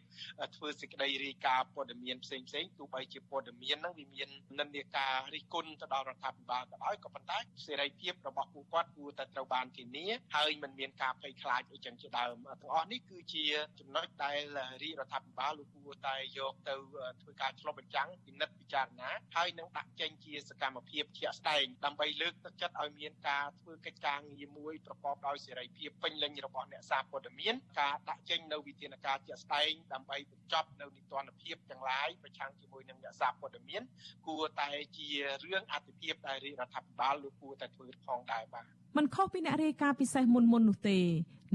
[0.55, 4.30] ធ្វើសេចក្តីរាយការណ៍ព័ត៌មានផ្សេងផ្សេងទោះបីជាព័ត៌មានហ្នឹងវាមាន
[4.60, 10.05] និន្នាការរិះគន់ទៅដល់រដ្ឋាភិបាលក៏ដោយក៏ប៉ុន្តែសេរីភាពរបស់ពួកគាត់គួរតែត្រូវបានធានា
[10.36, 13.45] ហើយមិនមានការភ័យខ្លាចអីចឹងជាដើមទាំងអស់នេះគឺជា
[13.80, 14.39] ចំណុចដែល
[14.84, 16.76] រាជរដ្ឋាភិបាលលោកគួរតែយកទៅ
[17.22, 33.82] ធ្វើការឆ្លុះបញ្ចាំងពិនិត្យពិ ចារណាហើយនឹងដាក់ចេញជាសកម្មភាពជាក់ស្ដែងដើម្បីលើកទឹកចិត្តឲ្យមានការធ្វើកិច្ចការងារមួយប្រកបដោយសេរីភាពពេញលេញរបស់អ្នកសារព័ត៌មានការដាក់ចេញនៅវិធានការជាក់ស្ដែងដើម្បីបញ្ចប់នៅនីតិរដ្ឋភាពទាំងឡាយប្រឆាំងជាមួយនឹងអ្នកសារព័ត៌មាន
[34.28, 35.09] គួរតែជា
[35.45, 38.65] រឿងអតិភិបដែលរាជរដ្ឋាភិបាលលោកគួរតែធ្វើផងដែរបាទ
[38.97, 40.99] មិនខុសពីអ្នករាយការណ៍ពិសេសមុនមុននោះទេ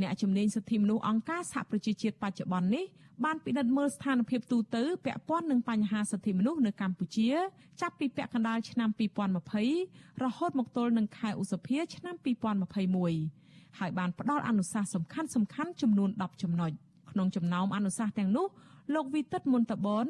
[0.03, 2.85] អ្នកជំនាញសិទ្ធិមនុស្សអង្គការសហប្រជាជាតិបច្ចុប្បន្ននេះ
[3.25, 7.31] បានពិនិត្យមើលស្ថានភាពទូទៅពាក់ព័ន្ធនឹងបញ្ហាសិទ្ធិមនុស្សនៅកម្ពុជា
[7.81, 8.89] ចាប់ពីពាក់កណ្ដាលឆ្នាំ
[9.57, 12.17] 2020រហូតមកទល់នឹងខែឧសភា ឆ្នាំ
[12.97, 16.71] 2021ហើយបានផ្ដល់អនុសាសន៍សំខាន់សំខាន់ចំនួន10ចំណុច
[17.11, 18.47] ក្នុងចំណោមអនុសាសន៍ទាំងនោះ
[18.95, 20.07] លោកវីតិតមុនតបន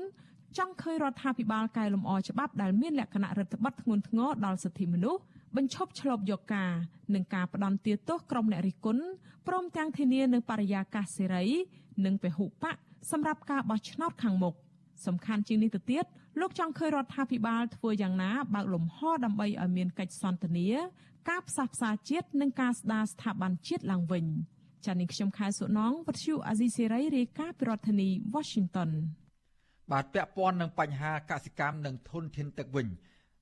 [0.59, 5.21] ចង់ឃើញរដ្ឋាភិបាលកែលម្អច្បាប់ដែលមានលក្ខណៈរដ្ឋបတ်ធ្ងន់ធ្ងរដល់សិទ្ធិមនុស្ស
[5.57, 6.73] បញ្ឈប់ឆ្លប់យកការ
[7.15, 9.05] និងការផ្ដន់ទាទោសក្រុមអ្នករិះគន់
[9.49, 11.45] ព្រមទាំងធានានៅបរិយាកាសសេរី
[12.05, 12.77] និងពហុបក
[13.11, 14.55] សម្រាប់ការបោះឆ្នោតខាងមុខ
[15.07, 16.05] សំខាន់ជាងនេះទៅទៀត
[16.41, 20.69] លោកចង់ឃើញរដ្ឋាភិបាលធ្វើយ៉ាងណាបើកលំហដើម្បីឲ្យមានកិច្ចសន្ទនា
[21.31, 24.25] ការផ្សះផ្សាជាតិនិងការស្ដារស្ថាប័នជាតិឡើងវិញ
[24.85, 28.91] ចា៎នេះខ្ញុំខែសុណងវັດឈូអាស៊ីសេរីរាយការណ៍ពីរដ្ឋធានី Washington
[29.93, 32.87] បាទពាក់ព័ន្ធនឹងបញ្ហាកសិកម្មនិងធនធានទឹកវិញ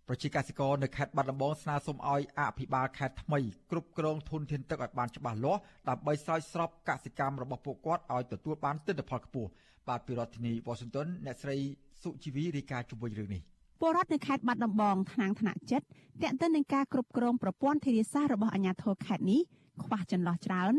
[0.09, 3.41] ប្រជាកសិករនៅខេត្តបាត់ដំបងស្នើសុំឲ្យអភិបាលខេត្តថ្មី
[3.71, 9.51] គ្រប់គ្រងធនធានទឹកឲ្យបានច្បាស់លាស់ដើម្បីស្រោចស្រពកសិកម្មរបស់ពួកគាត់ឲ្យទទួលបានទិន្នផលខ្ពស់
[9.89, 11.57] បាទពីរដ្ឋធានី Washington អ្នកស្រី
[12.03, 13.43] សុជីវីរាយការណ៍ជុំវិញរឿងនេះ
[13.81, 15.87] ពលរដ្ឋនៅខេត្តបាត់ដំបងថ្នាក់ថ្នាក់ចិត្ត
[16.23, 19.41] តេតិននឹងការគ្រប់គ្រងប្រព័ន្ធធារាសាស្ត្ររបស់អាជ្ញាធរខេត្តនេះ
[19.83, 20.73] ខ្វះចន្លោះច្រើន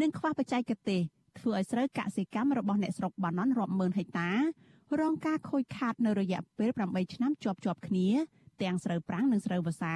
[0.00, 1.00] និងខ្វះបច្ចេកទេស
[1.38, 4.30] ធ្វើឲ្យស្រូវកសិកម្មរបស់អ្នកស្រុកបាណន់រាប់ម៉ឺនហិកតា
[5.00, 8.08] រងការខូចខាតនៅរយៈពេល8ឆ្នាំជាប់ជាប់គ្នា
[8.62, 9.94] ទាំងស្រូវប្រាំងនិងស្រូវវស្សា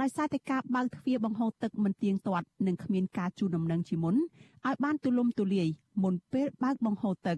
[0.00, 5.68] ដោយសារតែការបើកទ្វារបង្ហូរទឹកមិនទៀងទាត់និងគ្មានការជូនដំណឹងជាមុនឲ្យបានទូលំទូលាយ
[6.02, 7.36] មុនពេលបើកបង្ហូរទឹក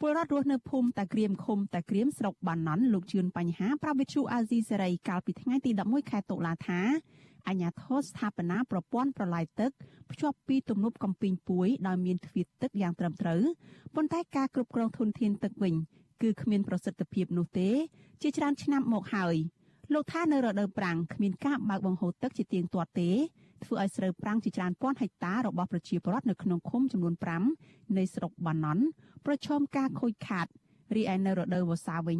[0.00, 6.80] ពលរដ្ឋរស់នៅភូមិតាក្រៀមឃុំតាក្រៀមស្រុកបាណន់លោកជឿនបញ្ហាប្រាវិទ្យូអាស៊ីសេរីកាលពីថ្ងៃទី11ខែតុលាថា
[7.48, 9.70] អញ្ញាធិស្ថាបនាប្រព័ន្ធប្រឡាយទឹក
[10.10, 13.42] ភ្ជាប់ពីទំនប់កំពីងពួយដោយមានទ្វារទឹកយ៉ាងត្រឹមត្រូវ
[13.94, 15.74] ប៉ុន្តែការគ្រប់គ្រងធនធានទឹកវិញ
[16.22, 17.68] គឺគ្មានប្រសិទ្ធភាពនោះទេ
[18.22, 19.36] ជាច្រើនឆ្នាំមកហើយ
[19.92, 23.10] លោកថានៅរដូវប្រាំងគ្មានការបើកបង្ហូរទឹកជាទៀងទាត់ទេ
[23.64, 27.14] ធ្វើឲ្យស្រូវប្រាំងជាច្រើនពាន់ហិកតារបស់ប្រជាពលរដ្ឋនៅក្នុងឃុំចំនួន
[27.54, 28.84] 5នៃស្រុកបាណន់
[29.26, 30.46] ប្រឈមការខូចខាត
[30.96, 32.18] រីឯនៅរដូវវស្សាវិញ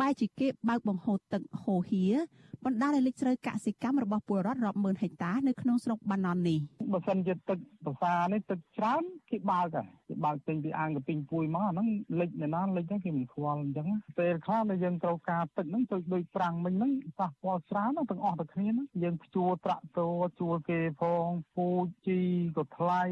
[0.00, 2.04] បែរជាគេបើកបង្ហូរទឹកហូរហៀ
[2.64, 6.58] បណ្ដាលឲ្យលិចស្រូវកសិកម្មរបស់ពលរដ្ឋរាប់ម៉ឺនហិកតានៅក្នុងស្រុកបាណន់នេះ
[6.92, 11.88] បើសិនជាទឹកប្រសានេះទឹកច្រើនគេបើកហើយគេគេបើកចេញពីអាងកពីងពួយមកអាហ្នឹង
[12.20, 13.86] លិចនៅណាលិចហ្នឹងគេមិនខ្វល់អញ្ចឹង
[14.18, 21.68] ពេលខ្លះដែលយើងត្រូវការទឹកហ្នឹងទៅដូចប្រាំងមិញហ្នឹងប៉ះពាល់ច្រើនទាំងអស់ទៅគ្នាហ្នឹងយើងជួលត្រាក់ទ័រជួលគេផងពូ
[22.06, 22.20] ជី
[22.56, 23.02] ក៏ថ្លៃ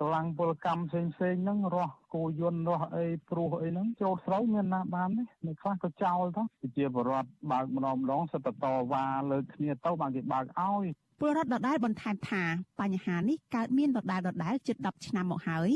[0.00, 6.42] កម្លាំងពលកម្មផ្សេងផ្សេងហ្នឹងរស់គោយន្តរស់អីព្រោះអីហ្នឹងចូលស្រូវមានណាបានទេនៅខ្លះក៏ចោលទៅ
[6.76, 8.91] ជាបរដ្ឋបើកម្ដងម្ដងសិតតវ៉ា
[9.30, 10.84] លើគ្នាទៅបានគេបើកឲ្យ
[11.20, 12.42] ពលរដ្ឋដដែលបន្ថែមថា
[12.80, 15.70] បញ្ហានេះកើតមានដដែលដដែលជិត10ឆ្នាំមកហើយ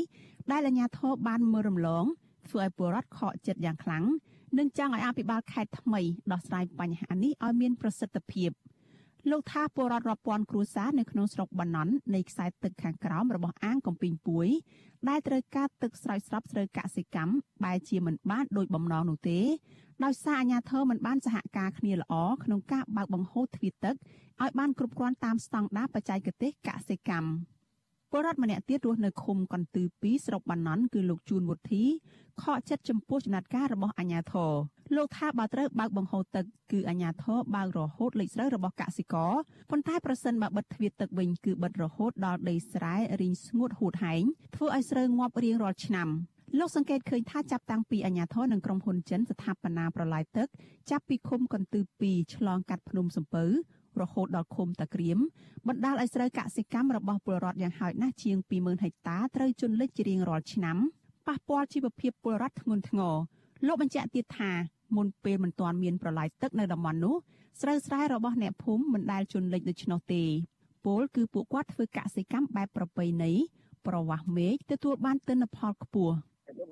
[0.51, 2.05] ដែលអាជ្ញាធរបានមើលរំលង
[2.49, 4.05] ធ្វើឲ្យពលរដ្ឋខកចិត្តយ៉ាងខ្លាំង
[4.57, 6.01] និងចង់ឲ្យអភិបាលខេត្តថ្មី
[6.31, 8.49] ដោះស្រាយបញ្ហានេះឲ្យមានប្រសិទ្ធភាព
[9.31, 14.47] លោកថាពលរដ្ឋរាប់ពាន់គ្រួសារនៅក្នុងស្រុកបាណន់នៃខ្សែទឹកខាងក្រោមរបស់អាងកំពីងពួយ
[15.09, 19.39] ដែលត្រូវការទឹកស្រោចស្រពស្រូវកសិកម្មបែរជាមិនបានដោយបំណងនោះទេ
[20.03, 22.13] ដោយសារអាជ្ញាធរមិនបានសហការគ្នាល្អ
[22.43, 23.95] ក្នុងការបើកបង្ហូរទ្វារទឹក
[24.41, 27.29] ឲ្យបានគ្រប់គ្រាន់តាមស្តង់ដារបច្ចេកទេសកសិកម្ម
[28.11, 31.83] ពលរដ្ឋម្នាក់ទៀតរស់នៅឃុំកន្ទឺ2ស្រុកបាណន់គឺលោកជួនវុធី
[32.41, 34.51] ខកចិត្តចំពោះចំណាត់ការរបស់អាជ្ញាធរ
[34.95, 39.33] លោកថាបើត្រូវបើកបង្ហូរទឹកគឺអាជ្ញាធរបើករហូតលេខស្រូវរបស់កសិករ
[39.69, 44.23] ប៉ុន្តែប្រសិនបើបិទទ្វារទឹកវិញគឺបិទរហូតដល់ដីស្រែរីងស្ងួតហួតហែង
[44.55, 46.09] ធ្វើឲ្យស្រូវងាប់រៀងរាល់ឆ្នាំ
[46.59, 50.47] លោកសង្កេតឃើញថាចាប់តាំងពីអាញាធរនិងក្រុមហ៊ុនចិនស្ថាបនាប្រឡាយទឹក
[50.91, 53.45] ចាប់ពីឃុំកន្ទឺ2ឆ្លងកាត់ភ្នំសំពៅ
[54.01, 55.17] រហូតដល់ឃុំតាក្រៀម
[55.67, 60.77] បណ្ដាលឲ្យស្រូវកសិកម្មរបស់ពលរដ្ឋយ៉ាងហោចណាស់ជាង20000ហិកតាត្រូវជន់លិចជារៀងរាល់ឆ្នាំ
[61.27, 63.15] ប៉ះពាល់ជីវភាពពលរដ្ឋធ្ងន់ធ្ងរ
[63.67, 64.51] លោកបញ្ជាក់ទៀតថា
[64.95, 67.15] មុនពេលមិនទាន់មានប្រឡាយទឹកនៅតំបន់នោះ
[67.61, 70.23] ស្រូវស្រែរបស់អ្នកភូមិមិនដែលជន់លិចដូច្នោះទេ
[70.85, 73.31] ពលគឺពួកគាត់ធ្វើកសិកម្មបែបប្រពៃណី
[73.87, 76.15] ប្រវាស់មេឃទទួលបានទិន្នផលខ្ពស់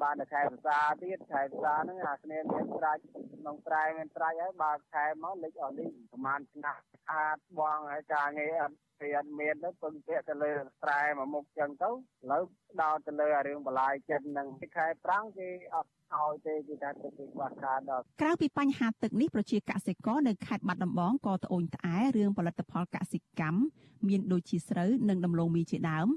[0.03, 3.01] បានតែខែភាសាទៀតខែភាសាហ្នឹងអាគ្នាមានត្រាច់
[3.39, 6.79] ក្នុងត្រែមានត្រាច់ហើយបើខែមកលិចអស់នេះប្រហែលឆ្នាំ
[7.13, 10.51] អាចបងហើយការងារអត់វាអត់មានទៅពឹងពាក់ទៅលើ
[10.83, 11.93] ត្រែមួយមុខចឹងទៅឥ
[12.31, 12.43] ឡូវ
[12.81, 23.59] ដោតទៅលើអារឿងបន្លាយចិត្តនឹងខែប្រាំងគេអត់ឲ្យទេគេថាទឹកគេខ្វះខាតដល់ក្រៅពីបញ្ហាទឹកនេះប្រជាកសិករនៅខេត្តបាត់ដំបងក៏ត្អូញត្អែរឿងផលិតផលកសិកម្ម
[24.07, 26.07] មានដូចជាស្រូវនិងដំឡូងមីជាដើម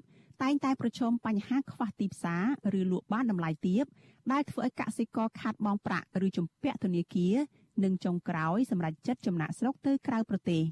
[0.43, 2.36] តែងតែប្រឈមបញ្ហាខ្វះទីផ្សា
[2.72, 3.84] រឬលក់បានតម្លៃទាប
[4.32, 7.34] ដែលធ្វើឲ្យកសិករខាតបង់ប្រាក់ឬជំពាក់ធនាគារ
[7.84, 10.62] និងចុងក្រោយសម្រាប់ចិត្តចំណាក់ស្រុកទៅក្រៅប្រទេស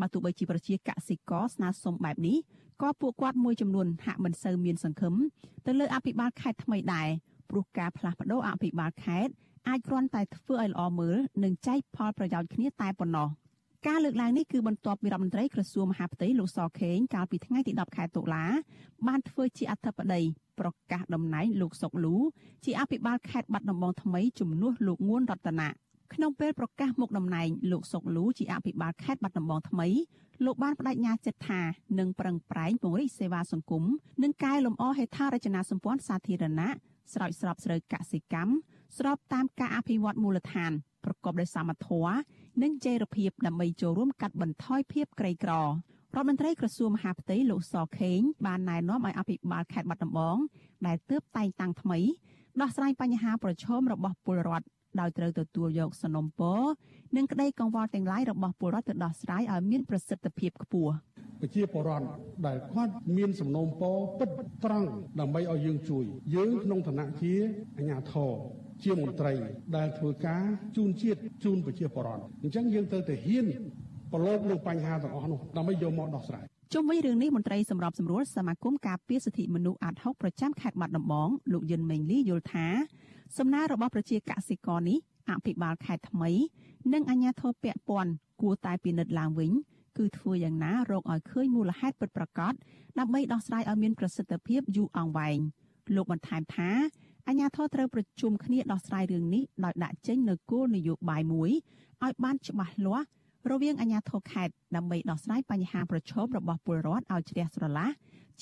[0.00, 2.36] បើទោះបីជាប្រជាកសិករស្នើសុំបែបនេះ
[2.82, 5.14] ក៏ពួកគាត់មួយចំនួនហាក់មិនសូវមានសង្ឃឹម
[5.66, 7.08] ទៅលើអភិបាលខេត្តថ្មីដែរ
[7.50, 9.32] ព្រោះការផ្លាស់ប្តូរអភិបាលខេត្ត
[9.68, 13.28] អាចគ្រាន់តែធ្វើឲ្យល្អមើលនិងចែកផលប្រយោជន៍គ្នាតែប៉ុណ្ណោះ។
[13.88, 18.44] ការលើកឡើងនេះគឺបន្ទាប់ពីរដ្ឋមន្ត្រីក្រសួងមហាផ្ទៃលោកសខេងកាលពីថ្ងៃទី10ខែតុលា
[19.06, 20.20] បានធ្វើជាអធិបតី
[20.60, 22.16] ប្រកាសតំណែងលោកសុកលូ
[22.64, 25.68] ជាអភិបាលខេត្តបាត់ដំបងថ្មីជំនួសលោកងួនរតនា
[26.14, 29.88] ក្នុងពេលប្រកាសមុខតំណែងលោកសុកលូជាអភិបាលខេត្តបាត់ដំបងថ្មី
[30.44, 31.60] លោកបានបដិញ្ញាចិត្តថា
[31.98, 33.84] នឹងប្រឹងប្រែងពង្រីកសេវាសង្គម
[34.22, 36.70] និងកែលម្អហេដ្ឋារចនាសម្ព័ន្ធសាធារណៈ
[37.12, 38.52] ស្រោចស្រពស្រូវកសិកម្ម
[38.98, 40.72] ស្របតាមការអភិវឌ្ឍមូលដ្ឋាន
[41.04, 42.14] ប្រកបដោយសមធម៌
[42.62, 50.36] និងចីរភាពដើម្បីចូលរួមកាត់បន្ថយភាពក្រីក្ររដ្ឋមន្ត្រីក្រសួងមហាផ្ទៃលោកសខេងបានណែនាំឲ្យអភិបាលខេត្តបាត់ដំបង
[50.86, 51.98] ដែលទើបតែងតាំងថ្មី
[52.60, 54.66] ដោះស្រាយបញ្ហាប្រឈមរបស់ពលរដ្ឋ
[55.00, 56.60] ដោយត្រូវទទួលយកសំណុំពរ
[57.16, 60.92] និងក្តីកង្វល់ទាំងឡាយរបស់ពលរដ្ឋទៅដោះស្រាយឲ្យមានប្រសិទ្ធភាពខ្ពស់
[61.40, 62.06] ប្រជាពលរដ្ឋ
[62.46, 64.30] ដែលគាត់មានសំណូមពរពិត
[64.64, 64.88] ត្រង់
[65.20, 67.32] ដើម្បីឲ្យយើងជួយ យើងក្នុងឋានៈជា
[67.78, 68.32] អាជ្ញាធរ
[68.84, 69.32] ជាមន្ត្រី
[69.76, 70.44] ដែលធ្វើការ
[70.76, 73.46] ជូនជាតិជូនប្រជាពលរដ្ឋអញ្ចឹងយើងត្រូវតែហ៊ាន
[74.12, 82.66] ប្រឡូកលើបញ្ហាទាំងអស់នោះដើម្បីយកមកដោះស្រាយជុំវិញរឿងនេះមន្ត្រីសម្របសម្រួលសមាគមការពារសិទ្ធិមនុស្សអាត់ហុកប្រចាំខេត្តបាត់ដំបងលោកយិនមេងលីយល់ថា
[83.38, 84.98] សំណើរបស់ប្រជាកសិករនេះ
[85.30, 86.30] អភិបាលខេត្តថ្មី
[86.92, 88.12] និងអាជ្ញាធរពាក់ព័ន្ធ
[88.42, 89.52] គួរតែពិនិត្យឡើងវិញ
[89.98, 92.52] គឺធ្វើយ៉ាងណារកឲ្យឃើញមូលហេតុពិតប្រាកដ
[92.98, 95.38] ដើម្បីដោះស្រាយឲ្យមានប្រសិទ្ធភាពយូរអង្វែង
[95.94, 96.70] លោកបន្ថែមថា
[97.28, 101.50] អាជ្ញាធរត្រូវប្រជុំគ្នាដោះស្រាយរឿងនេះដោយដាក់ចេញនូវគោលនយោបាយមួយ
[102.04, 103.06] ឲ្យបានច្បាស់លាស់
[103.50, 107.88] រវាងអាជ្ញាធរខេត្តដើម្បីដោះស្រាយបញ្ហាប្រឈមរបស់ពលរដ្ឋឲ្យជ្រះស្រឡះ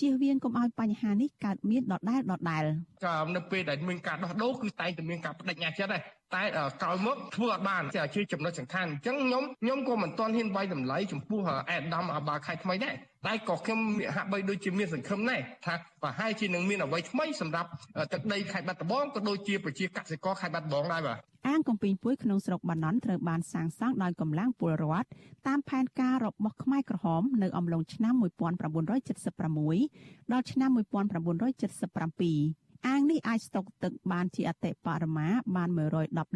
[0.01, 2.65] ជៀសវាងកុំឲ្យបញ្ហានេះកើតមានដដែលដដែល
[3.05, 6.03] ក៏នៅពេលដែលមានការដោះដូរគឺតែងតែមានការបដិញ្ញាចិត្តដែរ
[6.35, 6.43] តែ
[6.83, 7.83] ក្រោយមកធ្វើអត់បាន
[8.17, 11.41] ជាចំណុចសំខាន់អញ្ចឹងខ្ញុំខ្ញុំក៏មិនទាន់ហ៊ានវាយតម្លៃចំពោះ
[11.71, 12.95] អេដាមអាបាខៃថ្មីដែរ
[13.27, 13.81] តែក៏ខ្ញុំ
[14.17, 17.69] ហាក់បីដូចជាមានសង្ឃឹមដែរថាប្រហែលជានឹងមានអ្វីថ្មីសម្រាប់
[18.13, 21.19] ទឹកដីខេត្តបាត់ដំបងក៏ដូចជាប្រជាកសិករខេត្តបាត់ដំបងដែរបាទ
[21.49, 25.07] អាងកំពីងពួយក្នុងស្រុកបាណន់ត្រូវបានសាងសង់ដោយកម្លាំងពលរដ្ឋ
[25.47, 35.79] តាមផែនការរបស់ខ្មែរក្រហមនៅអំឡុងឆ្នាំ1976ដល់ឆ្នាំ1977អាងនេះអាចស្តុកទឹកបានជាអតិបរមាបាន110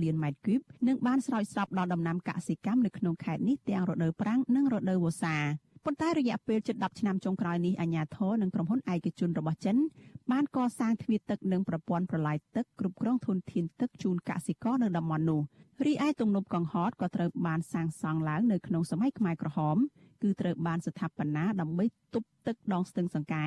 [0.02, 5.36] លានម៉ែត្រគូបនិងបានស្រោចស្រពដល់ដំណាំកសិកម្មនៅក្នុងខេត្តនេះទាំងរដូវប្រាំងនិងរដូវវស្សា
[5.88, 9.76] ប៉ុន្តែរយៈពេលជិត10ឆ្នាំចុងក្រោយនេះអាជ្ញាធរនិងក្រុមហ៊ុនឯកជនរបស់ចិន
[10.32, 15.40] បានកសាងទ្វារទឹកនិងប្រព័ន្ធប្រឡាយទឹកគ្រប់គ្រងធនធានទឹកជូនកសិករនៅតំបន់នោះ
[15.86, 19.76] រីឯទំនប់កង្ហតក៏ត្រូវបានសាងសង់ឡើងនៅក្នុងសម័យខ្មែរក្រហម
[20.22, 21.84] គឺត្រូវបានស្ថាបនាដើម្បី
[22.14, 23.46] ទប់ទឹកដងស្ទឹងសង្កែ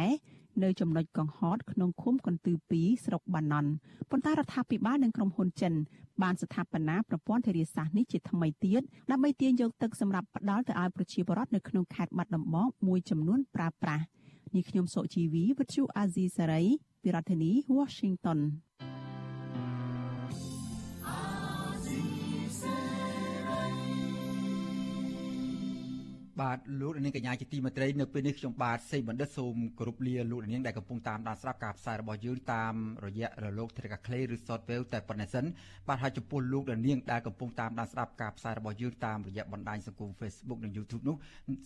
[0.63, 3.71] នៅចំណុចកង្ហតក្នុងឃុំកន្ទឺ2ស្រុកបាណន់
[4.11, 5.73] ប៉ុន្តែរដ្ឋាភិបាលនិងក្រុមហ៊ុនចិន
[6.23, 8.81] បានស្ថាបនាប្រព័ន្ធធារាសាស្ត្រនេះជាថ្មីទៀត
[9.11, 14.03] ដើម្បីទាញយកទឹកសម្រាប់ផ្ដល់ទៅឲ្យប្រជាពលរដ្ឋនៅក្នុងខេត្តបាត់ដំបងមួយចំនួនប្រើប្រាស់
[14.55, 16.63] នេះខ្ញុំសុជីវីវិទ្យុអាស៊ីសេរី
[17.01, 18.39] ពីរដ្ឋធានី Washington
[26.41, 32.73] បាទលោកនាងកញ្ញាជាទីមេត្រីនៅពេលនេះខ្ញុំបាទសេកបណ្ឌិតសូមគោរពលាលោកនាងដែលកំពុងតាមដានស្ដាប់ការផ្សាយរបស់យើងតាម
[33.05, 35.45] រយៈរលកធារកាខ្លីឬ Shortwave តែប៉ុណ្ណេះសិន
[35.87, 41.15] បាទហើយចំពោះលោកនាងដែលកំពុងតាមដានស្ដាប់ការផ្សាយរបស់យើងតាមរយៈបណ្ដាញសង្គម Facebook និង YouTube នោះ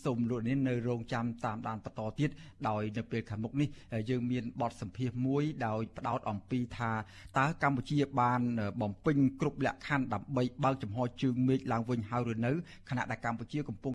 [0.06, 2.30] សូមលោកនាងនៅរងចាំតាមដានបន្តទៀត
[2.70, 3.68] ដោយនៅពេលខាងមុខនេះ
[4.10, 6.92] យើងមានបទសម្ភាសន៍មួយដោយផ្ដោតអំពីថា
[7.38, 8.42] តើកម្ពុជាបាន
[8.82, 12.52] បំពេញគ្រប់លក្ខខណ្ឌដើម្បីបើកចំហជើងមេឃឡើងវិញហើយឬនៅ
[12.90, 13.92] ខណៈដែលកម្ពុជាកំពុង